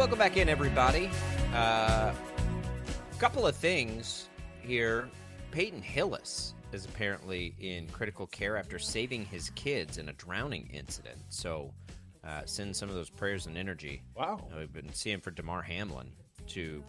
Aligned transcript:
Welcome 0.00 0.18
back 0.18 0.38
in, 0.38 0.48
everybody. 0.48 1.10
A 1.52 1.56
uh, 1.58 2.14
couple 3.18 3.46
of 3.46 3.54
things 3.54 4.30
here. 4.62 5.10
Peyton 5.50 5.82
Hillis 5.82 6.54
is 6.72 6.86
apparently 6.86 7.54
in 7.60 7.86
critical 7.88 8.26
care 8.26 8.56
after 8.56 8.78
saving 8.78 9.26
his 9.26 9.50
kids 9.50 9.98
in 9.98 10.08
a 10.08 10.14
drowning 10.14 10.70
incident. 10.72 11.18
So, 11.28 11.74
uh, 12.24 12.46
send 12.46 12.74
some 12.74 12.88
of 12.88 12.94
those 12.94 13.10
prayers 13.10 13.44
and 13.44 13.58
energy. 13.58 14.00
Wow. 14.16 14.48
Uh, 14.50 14.60
we've 14.60 14.72
been 14.72 14.90
seeing 14.94 15.20
for 15.20 15.32
Damar 15.32 15.60
Hamlin 15.60 16.10
to 16.46 16.82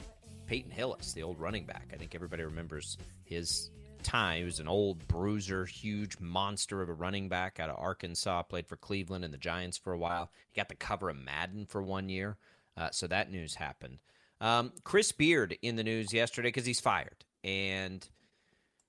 Peyton 0.47 0.71
Hillis, 0.71 1.11
the 1.11 1.23
old 1.23 1.37
running 1.37 1.65
back. 1.65 1.89
I 1.93 1.97
think 1.97 2.15
everybody 2.15 2.43
remembers 2.43 2.97
his 3.25 3.71
time. 4.03 4.37
He 4.37 4.45
was 4.45 4.61
an 4.61 4.69
old 4.69 5.05
bruiser, 5.09 5.65
huge 5.65 6.17
monster 6.21 6.81
of 6.81 6.87
a 6.87 6.93
running 6.93 7.27
back 7.27 7.59
out 7.59 7.69
of 7.69 7.75
Arkansas. 7.77 8.43
Played 8.43 8.67
for 8.67 8.77
Cleveland 8.77 9.25
and 9.25 9.33
the 9.33 9.37
Giants 9.37 9.77
for 9.77 9.91
a 9.91 9.97
while. 9.97 10.31
He 10.49 10.59
got 10.59 10.69
the 10.69 10.75
cover 10.75 11.09
of 11.09 11.17
Madden 11.17 11.65
for 11.65 11.81
one 11.81 12.07
year. 12.07 12.37
Uh, 12.77 12.89
so 12.91 13.07
that 13.07 13.31
news 13.31 13.55
happened. 13.55 13.99
Um, 14.39 14.73
Chris 14.83 15.11
Beard 15.11 15.57
in 15.61 15.75
the 15.75 15.83
news 15.83 16.13
yesterday 16.13 16.47
because 16.49 16.65
he's 16.65 16.79
fired. 16.79 17.25
And 17.43 18.07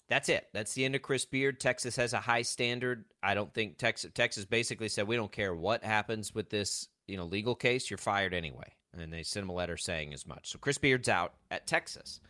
that's 0.08 0.28
it. 0.28 0.48
That's 0.52 0.75
the 0.75 0.84
end 0.84 0.94
of 0.94 1.02
Chris 1.02 1.25
Beard. 1.25 1.61
Texas 1.61 1.97
has 1.97 2.12
a 2.12 2.20
high 2.20 2.42
standard. 2.42 3.05
I 3.22 3.34
don't 3.34 3.53
think 3.53 3.78
Texas 3.78 4.10
Texas 4.14 4.44
basically 4.44 4.88
said 4.88 5.06
we 5.06 5.16
don't 5.16 5.33
care 5.33 5.55
what 5.55 5.84
happens 5.84 6.34
with 6.34 6.50
this, 6.50 6.88
you 7.06 7.16
know, 7.16 7.25
legal 7.25 7.55
case. 7.55 7.91
You're 7.91 7.98
fired 7.98 8.34
anyway. 8.34 8.75
And 8.94 9.12
they 9.12 9.22
sent 9.22 9.44
him 9.44 9.50
a 9.50 9.55
letter 9.55 9.77
saying 9.77 10.12
as 10.12 10.27
much. 10.27 10.50
So 10.50 10.58
Chris 10.58 10.77
Beard's 10.77 11.08
out 11.08 11.34
at 11.50 11.66
Texas. 11.66 12.20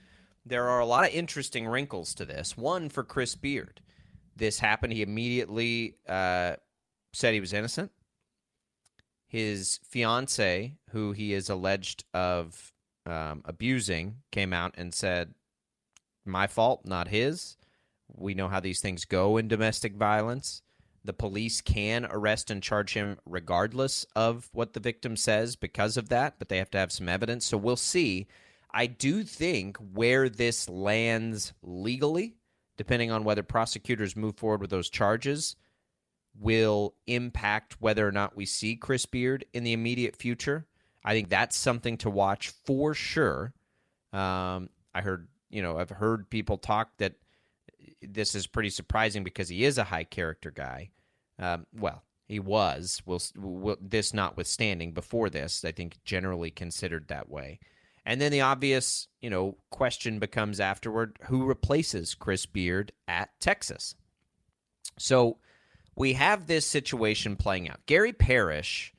There 0.47 0.69
are 0.69 0.81
a 0.81 0.87
lot 0.87 1.05
of 1.05 1.15
interesting 1.15 1.67
wrinkles 1.67 2.15
to 2.15 2.25
this. 2.25 2.57
One 2.57 2.89
for 2.89 3.03
Chris 3.03 3.35
Beard. 3.35 3.81
This 4.37 4.59
happened. 4.59 4.93
He 4.93 5.03
immediately 5.03 5.97
uh, 6.09 6.55
said 7.13 7.35
he 7.35 7.41
was 7.41 7.53
innocent. 7.53 7.91
His 9.33 9.81
fiance, 9.83 10.75
who 10.91 11.13
he 11.13 11.33
is 11.33 11.49
alleged 11.49 12.05
of 12.13 12.71
um, 13.07 13.41
abusing, 13.47 14.17
came 14.31 14.53
out 14.53 14.75
and 14.77 14.93
said, 14.93 15.33
"My 16.27 16.47
fault, 16.47 16.85
not 16.85 17.09
his." 17.09 17.57
We 18.15 18.35
know 18.35 18.49
how 18.49 18.61
these 18.61 18.81
things 18.81 19.07
go 19.07 19.39
in 19.39 19.49
domestic 19.49 19.95
violence. 19.97 20.61
The 21.03 21.15
police 21.15 21.63
can 21.63 22.05
arrest 22.05 22.51
and 22.51 22.63
charge 22.63 22.93
him 22.93 23.17
regardless 23.25 24.05
of 24.15 24.51
what 24.53 24.75
the 24.75 24.81
victim 24.81 25.17
says 25.17 25.57
because 25.57 25.97
of 25.97 26.11
that, 26.11 26.35
but 26.39 26.51
they 26.51 26.59
have 26.59 26.71
to 26.73 26.79
have 26.79 26.93
some 26.93 27.09
evidence. 27.09 27.47
So 27.47 27.57
we'll 27.57 27.77
see. 27.77 28.27
I 28.71 28.87
do 28.87 29.25
think 29.25 29.79
where 29.79 30.29
this 30.29 30.69
lands 30.69 31.55
legally, 31.63 32.37
depending 32.77 33.11
on 33.11 33.25
whether 33.25 33.43
prosecutors 33.43 34.15
move 34.15 34.37
forward 34.37 34.61
with 34.61 34.71
those 34.71 34.91
charges, 34.91 35.57
will 36.39 36.95
impact 37.07 37.77
whether 37.81 38.07
or 38.07 38.13
not 38.13 38.37
we 38.37 38.47
see 38.47 38.77
Chris 38.77 39.07
Beard 39.07 39.45
in 39.53 39.65
the 39.65 39.73
immediate 39.73 40.17
future. 40.17 40.67
I 41.05 41.13
think 41.13 41.29
that's 41.29 41.57
something 41.57 41.97
to 41.99 42.11
watch 42.11 42.53
for 42.65 42.95
sure. 42.95 43.53
Um, 44.13 44.71
I 44.95 45.01
heard, 45.01 45.29
you 45.51 45.63
know, 45.63 45.79
I've 45.79 45.91
heard 45.91 46.31
people 46.31 46.59
talk 46.59 46.97
that 46.99 47.15
this 48.01 48.35
is 48.35 48.47
pretty 48.47 48.71
surprising 48.71 49.25
because 49.25 49.49
he 49.49 49.65
is 49.65 49.79
a 49.79 49.85
high 49.85 50.05
character 50.05 50.51
guy. 50.51 50.91
Um, 51.39 51.67
well, 51.75 52.03
he 52.27 52.39
was. 52.39 53.03
Will 53.05 53.21
will 53.37 53.77
this 53.81 54.15
notwithstanding, 54.15 54.93
before 54.93 55.29
this, 55.29 55.65
I 55.65 55.73
think 55.73 55.99
generally 56.05 56.51
considered 56.51 57.09
that 57.09 57.29
way. 57.29 57.59
And 58.05 58.21
then 58.21 58.33
the 58.33 58.41
obvious, 58.41 59.09
you 59.21 59.31
know, 59.31 59.57
question 59.71 60.19
becomes 60.19 60.61
afterward: 60.61 61.19
Who 61.25 61.45
replaces 61.45 62.15
Chris 62.15 62.47
Beard 62.47 62.93
at 63.07 63.31
Texas? 63.41 63.97
So 64.99 65.39
we 65.97 66.15
have 66.15 66.47
this 66.47 66.67
situation 66.67 67.37
playing 67.37 67.69
out. 67.69 67.85
Gary 67.87 68.13
Parrish 68.13 68.93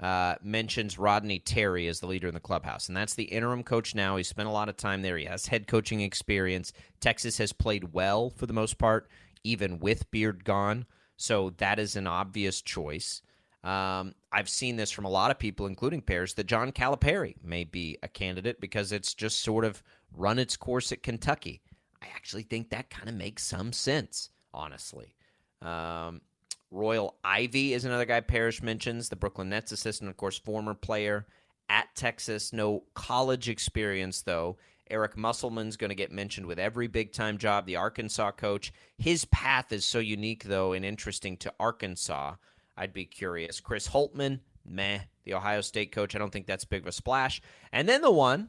uh, 0.00 0.36
mentions 0.42 0.98
Rodney 0.98 1.38
Terry 1.38 1.86
as 1.86 2.00
the 2.00 2.06
leader 2.06 2.28
in 2.28 2.34
the 2.34 2.40
clubhouse, 2.40 2.88
and 2.88 2.96
that's 2.96 3.14
the 3.14 3.24
interim 3.24 3.62
coach 3.62 3.94
now. 3.94 4.16
He 4.16 4.22
spent 4.22 4.48
a 4.48 4.52
lot 4.52 4.68
of 4.68 4.76
time 4.76 5.02
there. 5.02 5.18
He 5.18 5.26
has 5.26 5.46
head 5.46 5.66
coaching 5.66 6.00
experience. 6.00 6.72
Texas 7.00 7.38
has 7.38 7.52
played 7.52 7.92
well 7.92 8.30
for 8.30 8.46
the 8.46 8.52
most 8.52 8.78
part, 8.78 9.08
even 9.44 9.78
with 9.78 10.10
Beard 10.10 10.44
gone. 10.44 10.86
So 11.16 11.50
that 11.58 11.78
is 11.78 11.96
an 11.96 12.06
obvious 12.06 12.62
choice. 12.62 13.22
Um, 13.62 14.14
I've 14.32 14.48
seen 14.48 14.76
this 14.76 14.90
from 14.90 15.04
a 15.04 15.10
lot 15.10 15.30
of 15.30 15.38
people, 15.38 15.66
including 15.66 16.00
Parrish, 16.00 16.32
that 16.34 16.46
John 16.46 16.72
Calipari 16.72 17.34
may 17.44 17.64
be 17.64 17.98
a 18.02 18.08
candidate 18.08 18.58
because 18.58 18.90
it's 18.90 19.12
just 19.12 19.42
sort 19.42 19.66
of 19.66 19.82
run 20.16 20.38
its 20.38 20.56
course 20.56 20.92
at 20.92 21.02
Kentucky. 21.02 21.60
I 22.02 22.06
actually 22.14 22.44
think 22.44 22.70
that 22.70 22.88
kind 22.88 23.10
of 23.10 23.14
makes 23.14 23.42
some 23.42 23.74
sense, 23.74 24.30
honestly. 24.54 25.14
Um, 25.60 26.22
Royal 26.70 27.16
Ivey 27.24 27.72
is 27.74 27.84
another 27.84 28.04
guy 28.04 28.20
Parrish 28.20 28.62
mentions, 28.62 29.08
the 29.08 29.16
Brooklyn 29.16 29.48
Nets 29.48 29.72
assistant, 29.72 30.08
of 30.08 30.16
course, 30.16 30.38
former 30.38 30.74
player 30.74 31.26
at 31.68 31.94
Texas. 31.94 32.52
No 32.52 32.84
college 32.94 33.48
experience, 33.48 34.22
though. 34.22 34.56
Eric 34.90 35.16
Musselman's 35.16 35.76
going 35.76 35.90
to 35.90 35.94
get 35.94 36.10
mentioned 36.10 36.46
with 36.46 36.58
every 36.58 36.88
big 36.88 37.12
time 37.12 37.38
job, 37.38 37.66
the 37.66 37.76
Arkansas 37.76 38.32
coach. 38.32 38.72
His 38.98 39.24
path 39.26 39.72
is 39.72 39.84
so 39.84 39.98
unique, 40.00 40.44
though, 40.44 40.72
and 40.72 40.84
interesting 40.84 41.36
to 41.38 41.54
Arkansas. 41.60 42.34
I'd 42.76 42.92
be 42.92 43.04
curious. 43.04 43.60
Chris 43.60 43.88
Holtmann, 43.88 44.40
meh. 44.64 45.00
The 45.24 45.34
Ohio 45.34 45.60
State 45.60 45.92
coach, 45.92 46.14
I 46.14 46.18
don't 46.18 46.32
think 46.32 46.46
that's 46.46 46.64
big 46.64 46.82
of 46.82 46.88
a 46.88 46.92
splash. 46.92 47.40
And 47.72 47.88
then 47.88 48.00
the 48.00 48.10
one 48.10 48.48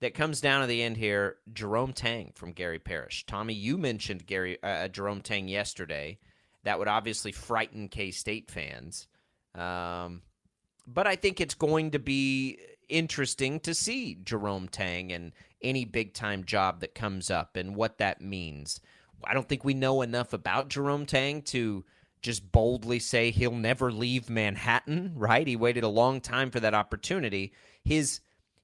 that 0.00 0.14
comes 0.14 0.40
down 0.40 0.62
to 0.62 0.66
the 0.66 0.82
end 0.82 0.96
here, 0.96 1.36
Jerome 1.52 1.92
Tang 1.92 2.32
from 2.34 2.52
Gary 2.52 2.78
Parrish. 2.78 3.24
Tommy, 3.26 3.54
you 3.54 3.78
mentioned 3.78 4.26
Gary 4.26 4.58
uh, 4.62 4.88
Jerome 4.88 5.20
Tang 5.20 5.48
yesterday. 5.48 6.18
That 6.64 6.78
would 6.78 6.88
obviously 6.88 7.32
frighten 7.32 7.88
K 7.88 8.10
State 8.10 8.50
fans. 8.50 9.06
Um, 9.54 10.22
but 10.86 11.06
I 11.06 11.16
think 11.16 11.40
it's 11.40 11.54
going 11.54 11.92
to 11.92 11.98
be 11.98 12.58
interesting 12.88 13.60
to 13.60 13.74
see 13.74 14.18
Jerome 14.22 14.68
Tang 14.68 15.12
and 15.12 15.32
any 15.62 15.84
big 15.84 16.14
time 16.14 16.44
job 16.44 16.80
that 16.80 16.94
comes 16.94 17.30
up 17.30 17.56
and 17.56 17.76
what 17.76 17.98
that 17.98 18.20
means. 18.20 18.80
I 19.24 19.34
don't 19.34 19.48
think 19.48 19.64
we 19.64 19.74
know 19.74 20.02
enough 20.02 20.32
about 20.32 20.68
Jerome 20.68 21.06
Tang 21.06 21.42
to 21.42 21.84
just 22.22 22.50
boldly 22.52 22.98
say 22.98 23.30
he'll 23.30 23.52
never 23.52 23.92
leave 23.92 24.28
Manhattan, 24.28 25.12
right? 25.16 25.46
He 25.46 25.56
waited 25.56 25.84
a 25.84 25.88
long 25.88 26.20
time 26.20 26.50
for 26.50 26.60
that 26.60 26.74
opportunity. 26.74 27.52
His 27.84 28.20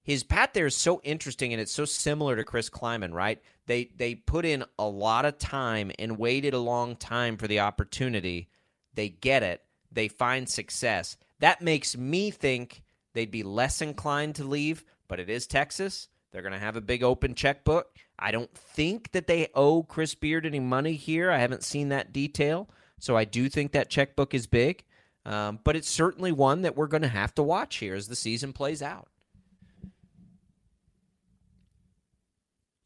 his 0.06 0.22
path 0.22 0.50
there 0.52 0.66
is 0.66 0.76
so 0.76 1.00
interesting 1.02 1.52
and 1.52 1.60
it's 1.60 1.72
so 1.72 1.84
similar 1.84 2.36
to 2.36 2.44
Chris 2.44 2.70
Klieman, 2.70 3.12
right? 3.12 3.42
They 3.66 3.90
they 3.96 4.14
put 4.14 4.44
in 4.44 4.64
a 4.78 4.86
lot 4.86 5.24
of 5.24 5.36
time 5.36 5.90
and 5.98 6.16
waited 6.16 6.54
a 6.54 6.60
long 6.60 6.94
time 6.94 7.36
for 7.36 7.48
the 7.48 7.58
opportunity. 7.58 8.48
They 8.94 9.08
get 9.08 9.42
it. 9.42 9.62
They 9.90 10.06
find 10.06 10.48
success. 10.48 11.16
That 11.40 11.60
makes 11.60 11.96
me 11.96 12.30
think 12.30 12.84
they'd 13.14 13.32
be 13.32 13.42
less 13.42 13.82
inclined 13.82 14.36
to 14.36 14.44
leave, 14.44 14.84
but 15.08 15.18
it 15.18 15.28
is 15.28 15.48
Texas. 15.48 16.06
They're 16.30 16.42
going 16.42 16.52
to 16.52 16.58
have 16.60 16.76
a 16.76 16.80
big 16.80 17.02
open 17.02 17.34
checkbook. 17.34 17.88
I 18.16 18.30
don't 18.30 18.54
think 18.56 19.10
that 19.10 19.26
they 19.26 19.48
owe 19.56 19.82
Chris 19.82 20.14
Beard 20.14 20.46
any 20.46 20.60
money 20.60 20.92
here. 20.92 21.32
I 21.32 21.38
haven't 21.38 21.64
seen 21.64 21.88
that 21.88 22.12
detail. 22.12 22.70
So 23.00 23.16
I 23.16 23.24
do 23.24 23.48
think 23.48 23.72
that 23.72 23.90
checkbook 23.90 24.34
is 24.34 24.46
big. 24.46 24.84
Um, 25.24 25.58
but 25.64 25.74
it's 25.74 25.90
certainly 25.90 26.30
one 26.30 26.62
that 26.62 26.76
we're 26.76 26.86
going 26.86 27.02
to 27.02 27.08
have 27.08 27.34
to 27.34 27.42
watch 27.42 27.76
here 27.76 27.96
as 27.96 28.06
the 28.06 28.14
season 28.14 28.52
plays 28.52 28.82
out. 28.82 29.08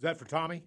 Is 0.01 0.05
that 0.05 0.19
for 0.19 0.25
Tommy? 0.25 0.63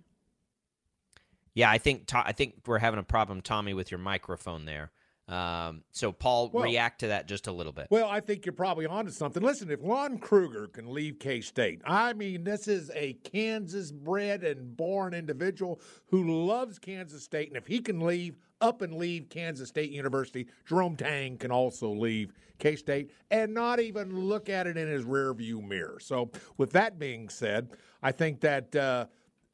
Yeah, 1.55 1.71
I 1.71 1.79
think 1.79 2.07
I 2.13 2.33
think 2.33 2.53
we're 2.67 2.77
having 2.77 2.99
a 2.99 3.03
problem, 3.03 3.41
Tommy, 3.41 3.73
with 3.73 3.89
your 3.89 3.97
microphone 3.97 4.65
there. 4.65 4.91
Um, 5.27 5.83
so, 5.91 6.11
Paul, 6.11 6.51
well, 6.53 6.65
react 6.65 6.99
to 6.99 7.07
that 7.07 7.27
just 7.27 7.47
a 7.47 7.51
little 7.51 7.71
bit. 7.71 7.87
Well, 7.89 8.07
I 8.07 8.19
think 8.19 8.45
you're 8.45 8.53
probably 8.53 8.85
onto 8.85 9.09
something. 9.09 9.41
Listen, 9.41 9.71
if 9.71 9.81
Lon 9.81 10.19
Kruger 10.19 10.67
can 10.67 10.93
leave 10.93 11.17
K 11.17 11.41
State, 11.41 11.81
I 11.83 12.13
mean, 12.13 12.43
this 12.43 12.67
is 12.67 12.91
a 12.93 13.13
Kansas 13.23 13.91
bred 13.91 14.43
and 14.43 14.77
born 14.77 15.15
individual 15.15 15.81
who 16.07 16.45
loves 16.45 16.77
Kansas 16.77 17.23
State. 17.23 17.47
And 17.47 17.57
if 17.57 17.65
he 17.65 17.79
can 17.79 18.01
leave, 18.01 18.35
up 18.63 18.81
and 18.81 18.93
leave 18.93 19.29
Kansas 19.29 19.69
State 19.69 19.91
University, 19.91 20.47
Jerome 20.65 20.95
Tang 20.95 21.37
can 21.37 21.51
also 21.51 21.89
leave 21.89 22.33
K 22.59 22.75
State 22.75 23.11
and 23.29 23.53
not 23.53 23.79
even 23.79 24.27
look 24.27 24.49
at 24.49 24.67
it 24.67 24.77
in 24.77 24.87
his 24.87 25.03
rearview 25.03 25.61
mirror. 25.61 25.99
So, 25.99 26.31
with 26.57 26.71
that 26.71 26.97
being 26.97 27.29
said, 27.29 27.69
I 28.01 28.11
think 28.11 28.39
that 28.41 28.75
uh, 28.75 29.05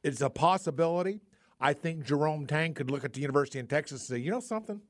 it's 0.02 0.20
a 0.20 0.30
possibility. 0.30 1.20
I 1.60 1.72
think 1.74 2.04
Jerome 2.04 2.46
Tang 2.46 2.74
could 2.74 2.90
look 2.90 3.04
at 3.04 3.12
the 3.12 3.20
University 3.20 3.58
in 3.58 3.66
Texas 3.66 4.08
and 4.08 4.16
say, 4.16 4.22
you 4.22 4.30
know 4.30 4.40
something? 4.40 4.80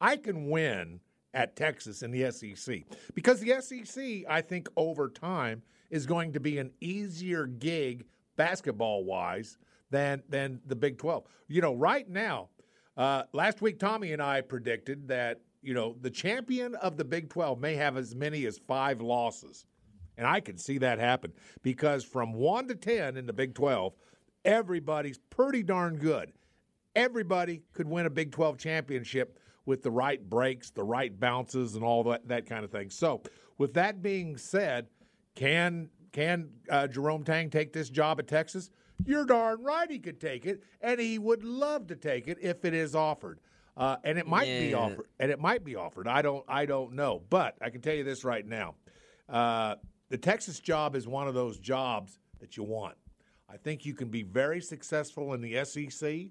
I 0.00 0.16
can 0.16 0.48
win 0.48 1.00
at 1.34 1.56
Texas 1.56 2.02
in 2.02 2.10
the 2.10 2.30
SEC 2.30 2.84
because 3.14 3.40
the 3.40 3.60
SEC, 3.60 4.24
I 4.28 4.40
think, 4.40 4.68
over 4.76 5.08
time 5.08 5.62
is 5.90 6.06
going 6.06 6.32
to 6.32 6.40
be 6.40 6.58
an 6.58 6.70
easier 6.80 7.46
gig 7.46 8.06
basketball 8.36 9.04
wise 9.04 9.58
than 9.90 10.22
than 10.28 10.60
the 10.66 10.76
Big 10.76 10.98
12. 10.98 11.24
You 11.48 11.60
know, 11.60 11.74
right 11.74 12.08
now, 12.08 12.48
uh, 12.96 13.24
last 13.32 13.60
week 13.60 13.78
Tommy 13.78 14.12
and 14.12 14.22
I 14.22 14.40
predicted 14.40 15.08
that 15.08 15.40
you 15.62 15.74
know 15.74 15.96
the 16.00 16.10
champion 16.10 16.74
of 16.76 16.96
the 16.96 17.04
Big 17.04 17.28
12 17.28 17.60
may 17.60 17.74
have 17.74 17.96
as 17.96 18.14
many 18.14 18.46
as 18.46 18.58
five 18.58 19.00
losses, 19.00 19.66
and 20.16 20.26
I 20.26 20.40
can 20.40 20.56
see 20.56 20.78
that 20.78 20.98
happen 20.98 21.32
because 21.62 22.04
from 22.04 22.32
one 22.32 22.68
to 22.68 22.74
ten 22.74 23.16
in 23.16 23.26
the 23.26 23.32
Big 23.32 23.54
12, 23.54 23.94
everybody's 24.44 25.18
pretty 25.30 25.62
darn 25.62 25.96
good. 25.96 26.32
Everybody 26.96 27.62
could 27.72 27.88
win 27.88 28.06
a 28.06 28.10
Big 28.10 28.32
12 28.32 28.58
championship 28.58 29.38
with 29.66 29.82
the 29.82 29.90
right 29.90 30.28
breaks, 30.28 30.70
the 30.70 30.82
right 30.82 31.18
bounces, 31.18 31.74
and 31.74 31.84
all 31.84 32.02
that 32.04 32.26
that 32.28 32.46
kind 32.46 32.64
of 32.64 32.70
thing. 32.70 32.90
So, 32.90 33.22
with 33.58 33.74
that 33.74 34.02
being 34.02 34.36
said, 34.36 34.86
can 35.34 35.90
can 36.10 36.48
uh, 36.70 36.88
Jerome 36.88 37.22
Tang 37.22 37.50
take 37.50 37.72
this 37.72 37.90
job 37.90 38.18
at 38.18 38.26
Texas? 38.26 38.70
You're 39.04 39.26
darn 39.26 39.62
right 39.62 39.88
he 39.88 39.98
could 39.98 40.20
take 40.20 40.46
it, 40.46 40.62
and 40.80 40.98
he 40.98 41.18
would 41.18 41.44
love 41.44 41.86
to 41.88 41.96
take 41.96 42.26
it 42.26 42.38
if 42.40 42.64
it 42.64 42.74
is 42.74 42.94
offered. 42.94 43.40
Uh, 43.76 43.96
and 44.02 44.18
it 44.18 44.26
might 44.26 44.48
yeah. 44.48 44.60
be 44.60 44.74
offered, 44.74 45.06
and 45.20 45.30
it 45.30 45.38
might 45.38 45.64
be 45.64 45.76
offered. 45.76 46.08
I 46.08 46.20
don't, 46.20 46.44
I 46.48 46.66
don't 46.66 46.94
know, 46.94 47.22
but 47.30 47.54
I 47.60 47.70
can 47.70 47.80
tell 47.80 47.94
you 47.94 48.02
this 48.02 48.24
right 48.24 48.44
now: 48.44 48.74
uh, 49.28 49.76
the 50.08 50.18
Texas 50.18 50.58
job 50.58 50.96
is 50.96 51.06
one 51.06 51.28
of 51.28 51.34
those 51.34 51.58
jobs 51.58 52.18
that 52.40 52.56
you 52.56 52.64
want. 52.64 52.96
I 53.50 53.56
think 53.56 53.86
you 53.86 53.94
can 53.94 54.08
be 54.08 54.22
very 54.22 54.60
successful 54.60 55.32
in 55.34 55.40
the 55.40 55.64
SEC 55.64 56.26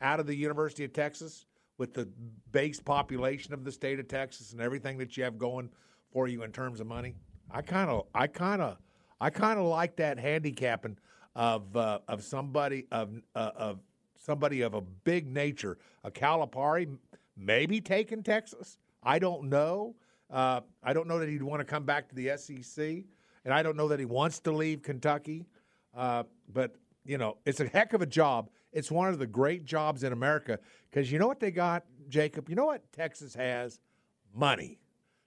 out 0.00 0.20
of 0.20 0.26
the 0.26 0.34
University 0.34 0.84
of 0.84 0.92
Texas 0.92 1.46
with 1.76 1.92
the 1.92 2.08
base 2.52 2.80
population 2.80 3.52
of 3.52 3.64
the 3.64 3.72
state 3.72 3.98
of 3.98 4.08
Texas 4.08 4.52
and 4.52 4.60
everything 4.60 4.98
that 4.98 5.16
you 5.16 5.24
have 5.24 5.38
going 5.38 5.68
for 6.12 6.26
you 6.28 6.42
in 6.42 6.52
terms 6.52 6.80
of 6.80 6.86
money. 6.86 7.14
I 7.50 7.62
kind 7.62 7.90
of, 7.90 8.06
I 8.14 8.26
kind 8.26 8.62
of, 8.62 8.78
I 9.20 9.30
kind 9.30 9.58
of 9.58 9.66
like 9.66 9.96
that 9.96 10.18
handicapping 10.18 10.96
of 11.36 11.76
uh, 11.76 11.98
of 12.08 12.22
somebody 12.22 12.86
of 12.90 13.10
uh, 13.34 13.50
of 13.56 13.80
somebody 14.16 14.62
of 14.62 14.74
a 14.74 14.80
big 14.80 15.26
nature. 15.26 15.78
A 16.04 16.10
Calipari 16.10 16.96
maybe 17.36 17.80
taking 17.80 18.22
Texas. 18.22 18.78
I 19.02 19.18
don't 19.18 19.48
know. 19.48 19.94
Uh, 20.30 20.60
I 20.82 20.92
don't 20.92 21.06
know 21.06 21.18
that 21.18 21.28
he'd 21.28 21.42
want 21.42 21.60
to 21.60 21.64
come 21.64 21.84
back 21.84 22.08
to 22.08 22.14
the 22.14 22.36
SEC, 22.36 23.04
and 23.44 23.52
I 23.52 23.62
don't 23.62 23.76
know 23.76 23.88
that 23.88 23.98
he 23.98 24.06
wants 24.06 24.40
to 24.40 24.52
leave 24.52 24.82
Kentucky. 24.82 25.44
Uh, 25.96 26.24
but 26.52 26.76
you 27.04 27.18
know, 27.18 27.36
it's 27.44 27.60
a 27.60 27.66
heck 27.66 27.92
of 27.92 28.02
a 28.02 28.06
job 28.06 28.48
it's 28.74 28.90
one 28.90 29.08
of 29.08 29.18
the 29.18 29.26
great 29.26 29.64
jobs 29.64 30.02
in 30.02 30.12
America 30.12 30.58
because 30.90 31.10
you 31.10 31.18
know 31.18 31.28
what 31.28 31.40
they 31.40 31.52
got, 31.52 31.84
Jacob? 32.08 32.48
You 32.48 32.56
know 32.56 32.66
what 32.66 32.92
Texas 32.92 33.34
has? 33.34 33.78
Money. 34.34 34.80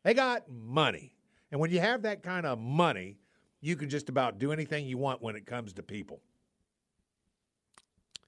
They 0.03 0.13
got 0.13 0.49
money. 0.51 1.15
And 1.51 1.61
when 1.61 1.71
you 1.71 1.79
have 1.79 2.01
that 2.01 2.21
kind 2.21 2.45
of 2.45 2.59
money, 2.59 3.17
you 3.61 3.77
can 3.77 3.89
just 3.89 4.09
about 4.09 4.37
do 4.37 4.51
anything 4.51 4.85
you 4.85 4.97
want 4.97 5.21
when 5.21 5.37
it 5.37 5.45
comes 5.45 5.73
to 5.73 5.83
people. 5.83 6.19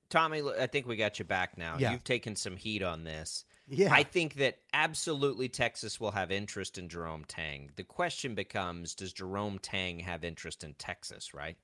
Tommy, 0.09 0.41
I 0.57 0.65
think 0.67 0.87
we 0.87 0.95
got 0.95 1.19
you 1.19 1.25
back 1.25 1.57
now. 1.57 1.75
Yeah. 1.77 1.91
You've 1.91 2.03
taken 2.05 2.35
some 2.35 2.55
heat 2.55 2.81
on 2.81 3.03
this. 3.03 3.43
Yeah. 3.67 3.93
I 3.93 4.03
think 4.03 4.35
that 4.35 4.57
absolutely 4.73 5.49
Texas 5.49 5.99
will 5.99 6.11
have 6.11 6.31
interest 6.31 6.77
in 6.77 6.89
Jerome 6.89 7.25
Tang. 7.27 7.69
The 7.75 7.83
question 7.83 8.33
becomes 8.33 8.95
does 8.95 9.13
Jerome 9.13 9.59
Tang 9.59 9.99
have 9.99 10.23
interest 10.23 10.63
in 10.63 10.73
Texas, 10.75 11.33
right? 11.33 11.57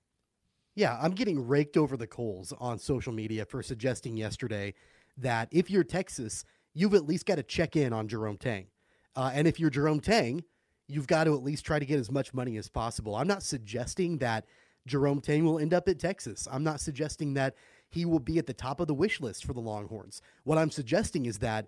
Yeah, 0.76 1.00
I'm 1.02 1.12
getting 1.12 1.48
raked 1.48 1.78
over 1.78 1.96
the 1.96 2.08
coals 2.08 2.54
on 2.60 2.80
social 2.80 3.14
media 3.14 3.46
for 3.46 3.64
suggesting 3.64 4.18
yesterday 4.18 4.74
that 5.18 5.48
if 5.52 5.72
you're 5.72 5.86
Texas, 5.86 6.44
you've 6.74 6.94
at 6.94 7.06
least 7.06 7.26
got 7.26 7.36
to 7.36 7.44
check 7.44 7.78
in 7.78 7.94
on 7.94 8.10
Jerome 8.10 8.38
Tang. 8.38 8.68
Uh, 9.16 9.32
and 9.34 9.48
if 9.48 9.58
you're 9.58 9.70
Jerome 9.70 10.02
Tang, 10.02 10.44
you've 10.90 11.08
got 11.08 11.24
to 11.24 11.34
at 11.34 11.44
least 11.44 11.66
try 11.66 11.80
to 11.80 11.86
get 11.86 11.98
as 11.98 12.12
much 12.12 12.34
money 12.34 12.58
as 12.58 12.68
possible. 12.68 13.16
I'm 13.16 13.28
not 13.28 13.42
suggesting 13.42 14.18
that 14.18 14.46
Jerome 14.86 15.22
Tang 15.22 15.46
will 15.46 15.60
end 15.60 15.74
up 15.74 15.88
at 15.88 15.98
Texas. 15.98 16.48
I'm 16.52 16.64
not 16.64 16.82
suggesting 16.82 17.34
that 17.36 17.56
he 17.90 18.04
will 18.04 18.20
be 18.20 18.38
at 18.38 18.46
the 18.46 18.54
top 18.54 18.82
of 18.82 18.88
the 18.88 18.94
wish 18.94 19.22
list 19.22 19.46
for 19.46 19.54
the 19.54 19.62
Longhorns. 19.62 20.22
What 20.44 20.58
I'm 20.58 20.70
suggesting 20.70 21.26
is 21.26 21.40
that 21.40 21.68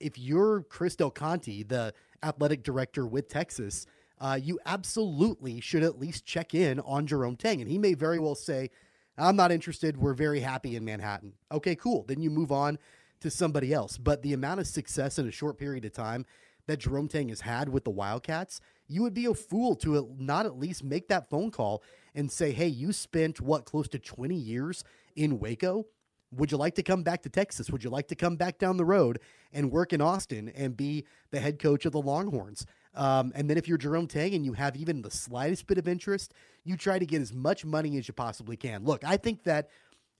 if 0.00 0.18
you're 0.18 0.62
Chris 0.62 0.96
Del 0.96 1.10
Conte, 1.10 1.62
the 1.62 1.94
athletic 2.24 2.64
director 2.64 3.06
with 3.06 3.28
Texas, 3.28 3.86
uh, 4.20 4.38
you 4.40 4.58
absolutely 4.66 5.60
should 5.60 5.82
at 5.82 5.98
least 5.98 6.24
check 6.24 6.54
in 6.54 6.80
on 6.80 7.06
Jerome 7.06 7.36
Tang. 7.36 7.60
And 7.60 7.70
he 7.70 7.78
may 7.78 7.94
very 7.94 8.18
well 8.18 8.34
say, 8.34 8.70
I'm 9.16 9.36
not 9.36 9.52
interested. 9.52 9.96
We're 9.96 10.14
very 10.14 10.40
happy 10.40 10.76
in 10.76 10.84
Manhattan. 10.84 11.32
Okay, 11.50 11.74
cool. 11.74 12.04
Then 12.06 12.20
you 12.20 12.30
move 12.30 12.52
on 12.52 12.78
to 13.20 13.30
somebody 13.30 13.72
else. 13.72 13.98
But 13.98 14.22
the 14.22 14.32
amount 14.32 14.60
of 14.60 14.66
success 14.66 15.18
in 15.18 15.26
a 15.26 15.32
short 15.32 15.58
period 15.58 15.84
of 15.84 15.92
time 15.92 16.24
that 16.66 16.78
Jerome 16.78 17.08
Tang 17.08 17.30
has 17.30 17.40
had 17.40 17.68
with 17.68 17.84
the 17.84 17.90
Wildcats, 17.90 18.60
you 18.86 19.02
would 19.02 19.14
be 19.14 19.26
a 19.26 19.34
fool 19.34 19.74
to 19.76 20.14
not 20.18 20.46
at 20.46 20.58
least 20.58 20.84
make 20.84 21.08
that 21.08 21.28
phone 21.28 21.50
call 21.50 21.82
and 22.14 22.30
say, 22.30 22.52
hey, 22.52 22.68
you 22.68 22.92
spent 22.92 23.40
what, 23.40 23.64
close 23.64 23.88
to 23.88 23.98
20 23.98 24.34
years 24.34 24.84
in 25.16 25.40
Waco? 25.40 25.86
Would 26.32 26.52
you 26.52 26.58
like 26.58 26.74
to 26.74 26.82
come 26.82 27.02
back 27.02 27.22
to 27.22 27.30
Texas? 27.30 27.70
Would 27.70 27.82
you 27.82 27.90
like 27.90 28.08
to 28.08 28.14
come 28.14 28.36
back 28.36 28.58
down 28.58 28.76
the 28.76 28.84
road 28.84 29.18
and 29.52 29.72
work 29.72 29.92
in 29.94 30.02
Austin 30.02 30.50
and 30.54 30.76
be 30.76 31.06
the 31.30 31.40
head 31.40 31.58
coach 31.58 31.86
of 31.86 31.92
the 31.92 32.02
Longhorns? 32.02 32.66
Um, 32.98 33.32
and 33.36 33.48
then 33.48 33.56
if 33.56 33.68
you're 33.68 33.78
Jerome 33.78 34.08
Tang 34.08 34.34
and 34.34 34.44
you 34.44 34.52
have 34.54 34.76
even 34.76 35.02
the 35.02 35.10
slightest 35.10 35.68
bit 35.68 35.78
of 35.78 35.86
interest, 35.86 36.34
you 36.64 36.76
try 36.76 36.98
to 36.98 37.06
get 37.06 37.22
as 37.22 37.32
much 37.32 37.64
money 37.64 37.96
as 37.96 38.08
you 38.08 38.12
possibly 38.12 38.56
can. 38.56 38.84
Look, 38.84 39.04
I 39.04 39.16
think 39.16 39.44
that 39.44 39.70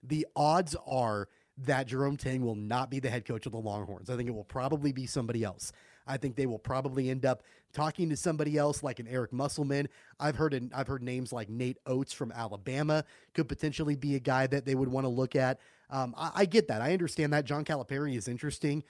the 0.02 0.26
odds 0.36 0.76
are 0.86 1.28
that 1.64 1.88
Jerome 1.88 2.16
Tang 2.16 2.44
will 2.44 2.54
not 2.54 2.88
be 2.88 3.00
the 3.00 3.10
head 3.10 3.24
coach 3.24 3.46
of 3.46 3.52
the 3.52 3.58
Longhorns. 3.58 4.08
I 4.08 4.16
think 4.16 4.28
it 4.28 4.34
will 4.34 4.44
probably 4.44 4.92
be 4.92 5.06
somebody 5.06 5.42
else. 5.42 5.72
I 6.06 6.16
think 6.18 6.36
they 6.36 6.46
will 6.46 6.60
probably 6.60 7.10
end 7.10 7.26
up 7.26 7.42
talking 7.72 8.08
to 8.10 8.16
somebody 8.16 8.56
else 8.56 8.84
like 8.84 9.00
an 9.00 9.08
Eric 9.08 9.32
Musselman. 9.32 9.88
I've 10.20 10.36
heard 10.36 10.70
I've 10.72 10.86
heard 10.86 11.02
names 11.02 11.32
like 11.32 11.48
Nate 11.48 11.78
Oats 11.84 12.12
from 12.12 12.30
Alabama 12.30 13.04
could 13.34 13.48
potentially 13.48 13.96
be 13.96 14.14
a 14.14 14.20
guy 14.20 14.46
that 14.46 14.64
they 14.64 14.76
would 14.76 14.88
want 14.88 15.04
to 15.04 15.08
look 15.08 15.34
at. 15.34 15.58
Um, 15.90 16.14
I, 16.16 16.30
I 16.36 16.44
get 16.44 16.68
that. 16.68 16.80
I 16.80 16.92
understand 16.92 17.32
that 17.32 17.44
John 17.44 17.64
Calipari 17.64 18.16
is 18.16 18.28
interesting, 18.28 18.84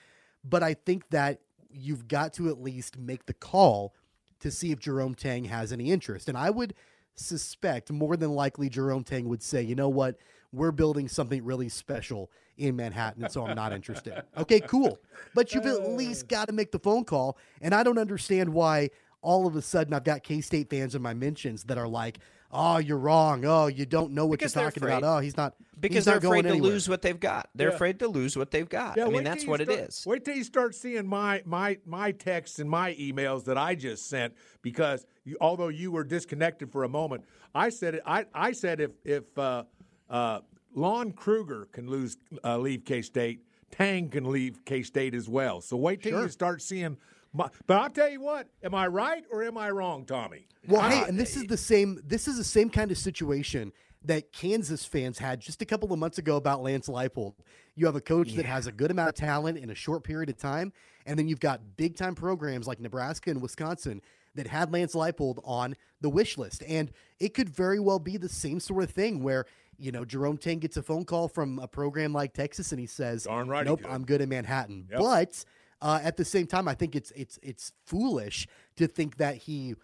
but 0.45 0.63
I 0.63 0.75
think 0.75 1.09
that 1.09 1.41
you've 1.71 2.09
got 2.09 2.33
to 2.35 2.49
at 2.49 2.61
least 2.61 2.99
make 2.99 3.27
the 3.27 3.35
call 3.35 3.95
to 4.41 4.51
see 4.51 4.73
if 4.73 4.79
Jerome 4.79 5.15
Tang 5.15 5.45
has 5.45 5.73
any 5.73 5.91
interest. 5.91 6.29
And 6.29 6.39
I 6.39 6.51
would 6.51 6.75
suspect 7.15 7.91
more 7.91 8.17
than 8.17 8.31
likely 8.31 8.69
Jerome 8.69 9.05
Tang 9.05 9.29
would 9.29 9.43
say, 9.43 9.63
you 9.63 9.75
know 9.75 9.89
what, 9.89 10.17
we're 10.53 10.73
building 10.73 11.09
something 11.09 11.45
really 11.45 11.69
special 11.69 12.31
in 12.57 12.75
Manhattan, 12.75 13.29
so 13.29 13.47
I'm 13.47 13.57
not 13.57 13.73
interested. 13.73 14.23
Okay, 14.37 14.61
cool. 14.61 14.99
But 15.35 15.53
you've 15.53 15.67
at 15.67 15.91
least 15.91 16.25
uh. 16.25 16.27
got 16.29 16.47
to 16.47 16.53
make 16.53 16.71
the 16.71 16.79
phone 16.79 17.05
call. 17.05 17.37
And 17.61 17.75
I 17.75 17.83
don't 17.83 17.99
understand 17.99 18.53
why 18.53 18.91
all 19.23 19.47
of 19.47 19.57
a 19.57 19.63
sudden 19.63 19.93
I've 19.95 20.05
got 20.05 20.23
K 20.23 20.41
State 20.41 20.71
fans 20.71 20.95
in 20.95 21.03
my 21.03 21.15
mentions 21.15 21.65
that 21.65 21.79
are 21.79 21.89
like, 21.89 22.19
oh, 22.53 22.79
you're 22.79 22.99
wrong. 22.99 23.45
Oh, 23.45 23.67
you 23.67 23.85
don't 23.87 24.13
know 24.13 24.27
what 24.27 24.39
because 24.39 24.55
you're 24.55 24.65
talking 24.65 24.83
about. 24.85 25.03
Oh, 25.05 25.19
he's 25.19 25.37
not. 25.37 25.55
Because 25.81 25.97
he's 25.99 26.05
they're 26.07 26.15
not 26.15 26.25
afraid 26.25 26.43
to 26.43 26.49
anywhere. 26.51 26.71
lose 26.73 26.89
what 26.89 27.03
they've 27.03 27.19
got. 27.21 27.51
They're 27.55 27.69
Yeah. 27.69 27.75
afraid 27.75 27.99
to 28.01 28.09
lose 28.09 28.37
what 28.37 28.51
they've 28.51 28.69
got. 28.69 28.97
Yeah, 28.97 29.07
I 29.07 29.11
mean, 29.11 29.23
that's 29.25 29.47
what 29.47 29.61
you 29.61 29.65
it 29.65 29.73
start- 29.73 29.89
is. 29.89 30.05
Wait 30.07 30.25
till 30.25 30.35
you 30.37 30.45
start 30.45 30.75
seeing 30.75 31.07
my 31.07 31.43
my 31.45 31.79
my 31.87 32.13
texts 32.13 32.59
and 32.59 32.69
my 32.69 32.95
emails 32.95 33.45
that 33.45 33.59
I 33.59 33.75
just 33.75 34.09
sent 34.09 34.35
because 34.63 35.07
you, 35.25 35.37
although 35.41 35.69
you 35.69 35.93
were 35.93 36.05
disconnected 36.05 36.73
for 36.73 36.85
a 36.85 36.89
moment, 36.89 37.25
I 37.55 37.69
said 37.69 37.97
it. 37.97 38.03
I 38.07 38.27
I 38.35 38.53
said 38.53 38.81
if 38.81 38.91
if 39.05 39.37
uh, 39.39 39.65
uh, 40.11 40.41
Lon 40.75 41.13
Kruger 41.13 41.69
can 41.73 41.89
lose 41.89 42.17
uh, 42.45 42.59
leave 42.59 42.85
K 42.85 43.03
State, 43.03 43.45
Tang 43.71 44.09
can 44.09 44.25
leave 44.31 44.65
K 44.65 44.83
State 44.83 45.15
as 45.15 45.29
well. 45.29 45.61
So 45.61 45.77
wait 45.77 46.03
till 46.03 46.13
Sure. 46.13 46.23
you 46.23 46.29
start 46.29 46.63
seeing. 46.63 46.97
My, 47.33 47.49
but 47.67 47.79
I'll 47.81 47.91
tell 47.91 48.09
you 48.09 48.21
what, 48.21 48.49
am 48.63 48.75
I 48.75 48.87
right 48.87 49.25
or 49.31 49.45
am 49.45 49.59
I 49.59 49.71
wrong, 49.71 50.05
Tommy? 50.05 50.47
Well, 50.67 50.89
hey, 50.89 51.05
and 51.07 51.19
this 51.19 51.37
is 51.37 51.45
the 51.45 51.57
same. 51.57 52.01
This 52.05 52.27
is 52.27 52.37
the 52.37 52.45
same 52.45 52.71
kind 52.71 52.91
of 52.91 52.99
situation 52.99 53.73
that 54.05 54.33
Kansas 54.33 54.85
fans 54.85 55.19
had 55.19 55.41
just 55.41 55.61
a 55.61 55.65
couple 55.65 55.93
of 55.93 55.99
months 55.99 56.19
ago 56.19 56.37
about 56.37 56.63
Lance 56.63 56.89
Leipold. 56.89 57.35
You 57.75 57.87
have 57.87 57.97
a 57.97 58.01
coach 58.01 58.35
that 58.35 58.47
has 58.47 58.67
a 58.67 58.73
good 58.73 58.91
amount 58.91 59.11
of 59.11 59.15
talent 59.15 59.59
in 59.59 59.71
a 59.71 59.75
short 59.75 60.05
period 60.05 60.31
of 60.31 60.39
time, 60.39 60.73
and 61.07 61.19
then 61.19 61.29
you've 61.29 61.41
got 61.41 61.77
big 61.77 61.97
time 61.97 62.15
programs 62.15 62.67
like 62.67 62.81
Nebraska 62.81 63.31
and 63.31 63.43
Wisconsin 63.43 64.01
that 64.35 64.47
had 64.47 64.73
Lance 64.73 64.95
Leipold 64.95 65.41
on 65.45 65.77
the 66.01 66.09
wish 66.09 66.39
list. 66.39 66.63
And 66.67 66.93
it 67.19 67.35
could 67.35 67.49
very 67.49 67.81
well 67.81 67.99
be 67.99 68.17
the 68.17 68.29
same 68.29 68.61
sort 68.61 68.85
of 68.85 68.91
thing 68.91 69.23
where, 69.23 69.47
you 69.79 69.91
know, 69.91 70.05
Jerome 70.05 70.39
Tang 70.39 70.59
gets 70.59 70.77
a 70.77 70.83
phone 70.83 71.05
call 71.05 71.29
from 71.29 71.59
a 71.59 71.67
program 71.67 72.13
like 72.13 72.35
Texas 72.35 72.73
and 72.73 72.81
he 72.81 72.87
says, 72.87 73.25
Darn 73.25 73.49
right 73.49 73.67
Nope, 73.67 73.83
could." 73.83 73.91
I'm 73.91 74.05
good 74.05 74.21
in 74.21 74.29
Manhattan. 74.29 74.87
Yep. 74.91 75.01
But 75.01 75.45
uh, 75.81 76.01
at 76.03 76.17
the 76.17 76.25
same 76.25 76.47
time, 76.47 76.69
I 76.69 76.75
think 76.75 76.95
it's 76.97 77.11
it's 77.13 77.39
it's 77.43 77.73
foolish 77.87 78.47
to 78.77 78.87
think 78.87 79.17
that 79.19 79.37
he 79.37 79.75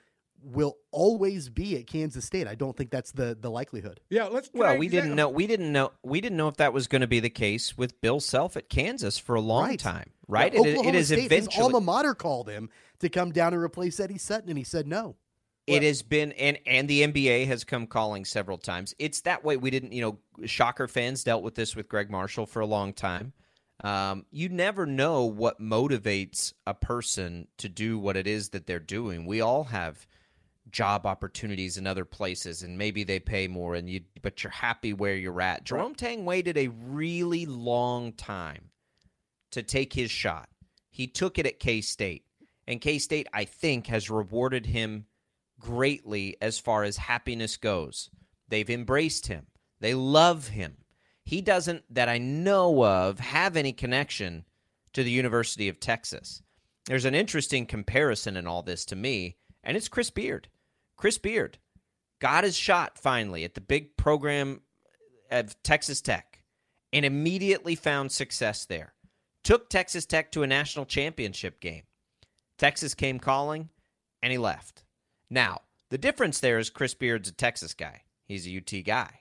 will 0.43 0.77
always 0.91 1.49
be 1.49 1.77
at 1.79 1.87
Kansas 1.87 2.25
State. 2.27 2.47
I 2.47 2.55
don't 2.55 2.77
think 2.77 2.91
that's 2.91 3.13
the 3.13 3.37
the 3.41 3.51
likelihood. 3.51 4.01
Yeah, 4.11 4.25
let's. 4.25 4.51
Well, 4.53 4.77
we 4.77 4.89
didn't 4.89 5.15
know. 5.15 5.29
We 5.29 5.47
didn't 5.47 5.73
know. 5.73 5.93
We 6.03 6.21
didn't 6.21 6.37
know 6.37 6.49
if 6.49 6.57
that 6.57 6.73
was 6.73 6.87
going 6.87 7.01
to 7.01 7.07
be 7.07 7.21
the 7.21 7.31
case 7.31 7.77
with 7.79 8.01
Bill 8.01 8.21
Self 8.21 8.57
at 8.57 8.69
Kansas 8.69 9.19
for 9.19 9.35
a 9.37 9.41
long 9.41 9.65
Right. 9.69 9.79
time. 9.79 10.11
Right? 10.29 10.53
Yeah, 10.53 10.61
It- 10.61 10.69
Oklahoma 10.69 10.89
it 10.89 10.95
is 10.97 11.07
State, 11.09 11.19
eventually. 11.27 11.55
his 11.55 11.63
alma 11.63 11.81
mater 11.81 12.15
called 12.15 12.49
him 12.49 12.71
to 13.01 13.09
come 13.09 13.31
down 13.33 13.53
and 13.55 13.63
replace 13.63 14.01
Eddie 14.01 14.19
Sutton, 14.19 14.49
and 14.49 14.59
he 14.59 14.65
said 14.65 14.87
no. 14.87 15.17
It 15.67 15.83
has 15.83 16.03
been, 16.03 16.33
and 16.33 16.59
and 16.67 16.89
the 16.89 17.03
NBA 17.05 17.47
has 17.47 17.65
come 17.65 17.87
calling 17.87 18.27
several 18.27 18.59
times. 18.59 18.95
It's 18.99 19.23
that 19.23 19.45
way. 19.45 19.57
We 19.57 19.71
didn't, 19.71 19.93
you 19.93 20.03
know, 20.03 20.47
Shocker 20.47 20.89
fans 20.89 21.25
dealt 21.25 21.43
with 21.43 21.55
this 21.55 21.75
with 21.75 21.89
Gregg 21.89 22.11
Marshall 22.11 22.45
for 22.45 22.61
a 22.61 22.67
long 22.67 22.93
time. 22.93 23.33
Um, 23.83 24.25
you 24.31 24.49
never 24.49 24.87
know 24.87 25.25
what 25.25 25.61
motivates 25.61 26.53
a 26.67 26.75
person 26.75 27.49
to 27.59 27.69
do 27.69 27.99
what 27.99 28.17
it 28.17 28.27
is 28.27 28.51
that 28.51 28.67
they're 28.67 28.79
doing. 28.79 29.27
We 29.27 29.41
all 29.41 29.65
have 29.65 30.07
job 30.71 31.07
opportunities 31.07 31.77
in 31.77 31.87
other 31.87 32.05
places, 32.05 32.63
and 32.63 32.79
maybe 32.79 33.05
they 33.05 33.21
pay 33.21 33.49
more, 33.49 33.75
and 33.75 33.89
you, 33.89 34.01
but 34.23 34.43
you're 34.43 34.51
happy 34.51 34.93
where 34.93 35.17
you're 35.17 35.41
at. 35.41 35.65
Jerome 35.65 35.95
Tang 35.95 36.25
waited 36.25 36.57
a 36.57 36.69
really 36.69 37.47
long 37.47 38.13
time 38.13 38.71
to 39.51 39.63
take 39.63 39.93
his 39.93 40.11
shot. 40.11 40.49
He 40.91 41.07
took 41.07 41.39
it 41.39 41.47
at 41.47 41.61
K 41.61 41.81
State, 41.81 42.25
and 42.67 42.81
K 42.81 42.99
State, 42.99 43.27
I 43.33 43.45
think, 43.45 43.89
has 43.89 44.09
rewarded 44.09 44.67
him 44.67 45.07
greatly 45.61 46.37
as 46.41 46.59
far 46.59 46.85
as 46.85 46.97
happiness 46.97 47.57
goes. 47.57 48.11
They've 48.49 48.71
embraced 48.71 49.27
him, 49.27 49.47
they 49.81 49.95
love 49.95 50.49
him. 50.49 50.77
He 51.25 51.41
doesn't, 51.41 51.85
that 51.95 52.09
I 52.09 52.19
know 52.19 52.85
of, 52.85 53.19
have 53.19 53.57
any 53.57 53.73
connection 53.73 54.45
to 54.93 55.03
the 55.03 55.11
University 55.11 55.69
of 55.69 55.81
Texas. 55.81 56.43
There's 56.87 57.07
an 57.07 57.15
interesting 57.15 57.67
comparison 57.67 58.37
in 58.37 58.47
all 58.47 58.63
this 58.63 58.85
to 58.87 58.97
me, 58.97 59.37
and 59.63 59.77
it's 59.77 59.89
Chris 59.89 60.11
Beard. 60.11 60.49
Chris 60.97 61.19
Beard 61.19 61.59
got 62.21 62.45
his 62.45 62.57
shot 62.57 62.99
finally 62.99 63.43
at 63.45 63.55
the 63.55 63.61
big 63.61 63.97
program 63.97 64.61
of 65.31 65.61
Texas 65.63 66.01
Tech 66.01 66.43
and 66.93 67.05
immediately 67.05 67.75
found 67.75 68.13
success 68.13 68.65
there. 68.67 68.93
Took 69.43 69.69
Texas 69.69 70.07
Tech 70.07 70.31
to 70.33 70.43
a 70.43 70.47
national 70.47 70.87
championship 70.87 71.61
game. 71.61 71.83
Texas 72.57 72.95
came 72.95 73.19
calling, 73.19 73.71
and 74.23 74.31
he 74.31 74.39
left. 74.39 74.85
Now, 75.29 75.63
the 75.91 75.99
difference 75.99 76.39
there 76.39 76.59
is 76.59 76.71
Chris 76.71 76.95
Beard's 76.95 77.29
a 77.29 77.33
Texas 77.33 77.75
guy. 77.75 78.03
He's 78.27 78.47
a 78.47 78.57
UT 78.57 78.85
guy. 78.85 79.21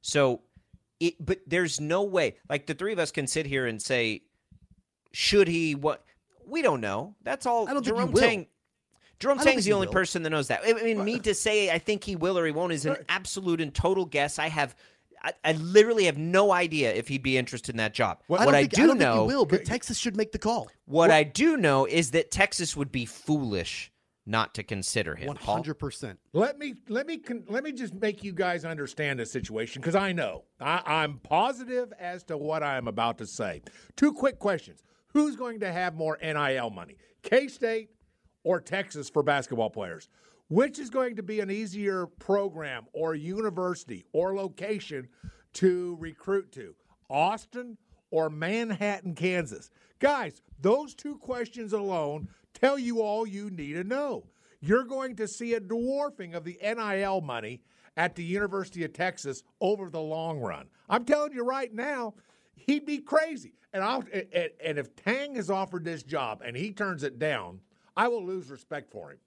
So, 0.00 0.42
it, 1.02 1.14
but 1.24 1.40
there's 1.46 1.80
no 1.80 2.02
way. 2.02 2.36
Like 2.48 2.66
the 2.66 2.74
three 2.74 2.92
of 2.92 2.98
us 2.98 3.10
can 3.10 3.26
sit 3.26 3.46
here 3.46 3.66
and 3.66 3.80
say, 3.80 4.22
should 5.12 5.48
he? 5.48 5.74
What 5.74 6.04
we 6.46 6.62
don't 6.62 6.80
know. 6.80 7.14
That's 7.22 7.46
all. 7.46 7.68
I 7.68 7.74
don't 7.74 7.84
think 7.84 7.96
he 7.96 8.02
Jerome 8.02 8.12
will. 8.12 8.44
Jerome 9.20 9.38
Tang's 9.38 9.64
the 9.64 9.72
only 9.72 9.86
will. 9.86 9.92
person 9.92 10.24
that 10.24 10.30
knows 10.30 10.48
that. 10.48 10.62
I 10.66 10.72
mean, 10.72 11.04
me 11.04 11.20
to 11.20 11.34
say 11.34 11.70
I 11.70 11.78
think 11.78 12.02
he 12.02 12.16
will 12.16 12.36
or 12.36 12.44
he 12.44 12.50
won't 12.50 12.72
is 12.72 12.86
an 12.86 12.96
absolute 13.08 13.60
and 13.60 13.72
total 13.72 14.04
guess. 14.04 14.40
I 14.40 14.48
have, 14.48 14.74
I, 15.22 15.32
I 15.44 15.52
literally 15.52 16.06
have 16.06 16.18
no 16.18 16.50
idea 16.50 16.92
if 16.92 17.06
he'd 17.06 17.22
be 17.22 17.38
interested 17.38 17.72
in 17.72 17.76
that 17.76 17.94
job. 17.94 18.18
I 18.28 18.44
what 18.44 18.54
I 18.54 18.62
think, 18.62 18.72
do 18.72 18.82
I 18.82 18.86
don't 18.88 18.98
know, 18.98 19.24
will, 19.24 19.44
but 19.44 19.64
Texas 19.64 19.96
should 19.96 20.16
make 20.16 20.32
the 20.32 20.40
call. 20.40 20.68
what 20.86 21.12
I 21.12 21.22
do 21.22 21.56
know 21.56 21.84
is 21.86 22.10
that 22.12 22.32
Texas 22.32 22.76
would 22.76 22.90
be 22.90 23.06
foolish 23.06 23.91
not 24.24 24.54
to 24.54 24.62
consider 24.62 25.14
him. 25.14 25.34
Hundred 25.36 25.74
percent. 25.74 26.18
Let 26.32 26.58
me 26.58 26.74
let 26.88 27.06
me 27.06 27.18
con- 27.18 27.44
let 27.48 27.64
me 27.64 27.72
just 27.72 27.94
make 27.94 28.22
you 28.22 28.32
guys 28.32 28.64
understand 28.64 29.18
the 29.18 29.26
situation 29.26 29.80
because 29.80 29.96
I 29.96 30.12
know 30.12 30.44
I, 30.60 30.82
I'm 30.84 31.18
positive 31.18 31.92
as 31.98 32.22
to 32.24 32.36
what 32.36 32.62
I 32.62 32.76
am 32.76 32.88
about 32.88 33.18
to 33.18 33.26
say. 33.26 33.62
Two 33.96 34.12
quick 34.12 34.38
questions: 34.38 34.82
Who's 35.08 35.36
going 35.36 35.60
to 35.60 35.72
have 35.72 35.94
more 35.94 36.18
NIL 36.22 36.70
money, 36.70 36.96
K 37.22 37.48
State 37.48 37.90
or 38.44 38.60
Texas 38.60 39.10
for 39.10 39.22
basketball 39.22 39.70
players? 39.70 40.08
Which 40.48 40.78
is 40.78 40.90
going 40.90 41.16
to 41.16 41.22
be 41.22 41.40
an 41.40 41.50
easier 41.50 42.06
program 42.06 42.84
or 42.92 43.14
university 43.14 44.04
or 44.12 44.36
location 44.36 45.08
to 45.54 45.96
recruit 45.98 46.52
to, 46.52 46.74
Austin 47.08 47.78
or 48.10 48.28
Manhattan, 48.28 49.14
Kansas? 49.14 49.70
Guys, 49.98 50.42
those 50.60 50.94
two 50.94 51.16
questions 51.16 51.72
alone 51.72 52.28
tell 52.62 52.78
you 52.78 53.02
all 53.02 53.26
you 53.26 53.50
need 53.50 53.74
to 53.74 53.84
know. 53.84 54.24
You're 54.60 54.84
going 54.84 55.16
to 55.16 55.26
see 55.26 55.54
a 55.54 55.60
dwarfing 55.60 56.34
of 56.34 56.44
the 56.44 56.58
NIL 56.62 57.20
money 57.20 57.60
at 57.96 58.14
the 58.14 58.22
University 58.22 58.84
of 58.84 58.92
Texas 58.92 59.42
over 59.60 59.90
the 59.90 60.00
long 60.00 60.40
run. 60.40 60.68
I'm 60.88 61.04
telling 61.04 61.32
you 61.32 61.42
right 61.42 61.72
now, 61.74 62.14
he'd 62.54 62.86
be 62.86 62.98
crazy. 62.98 63.54
And 63.72 63.82
I'll 63.82 64.04
and, 64.12 64.78
if 64.78 64.94
Tang 64.96 65.36
is 65.36 65.50
offered 65.50 65.84
this 65.84 66.02
job 66.02 66.42
and 66.44 66.56
he 66.56 66.72
turns 66.72 67.02
it 67.02 67.18
down, 67.18 67.60
I 67.96 68.08
will 68.08 68.24
lose 68.24 68.50
respect 68.50 68.90
for 68.90 69.10
him. 69.10 69.18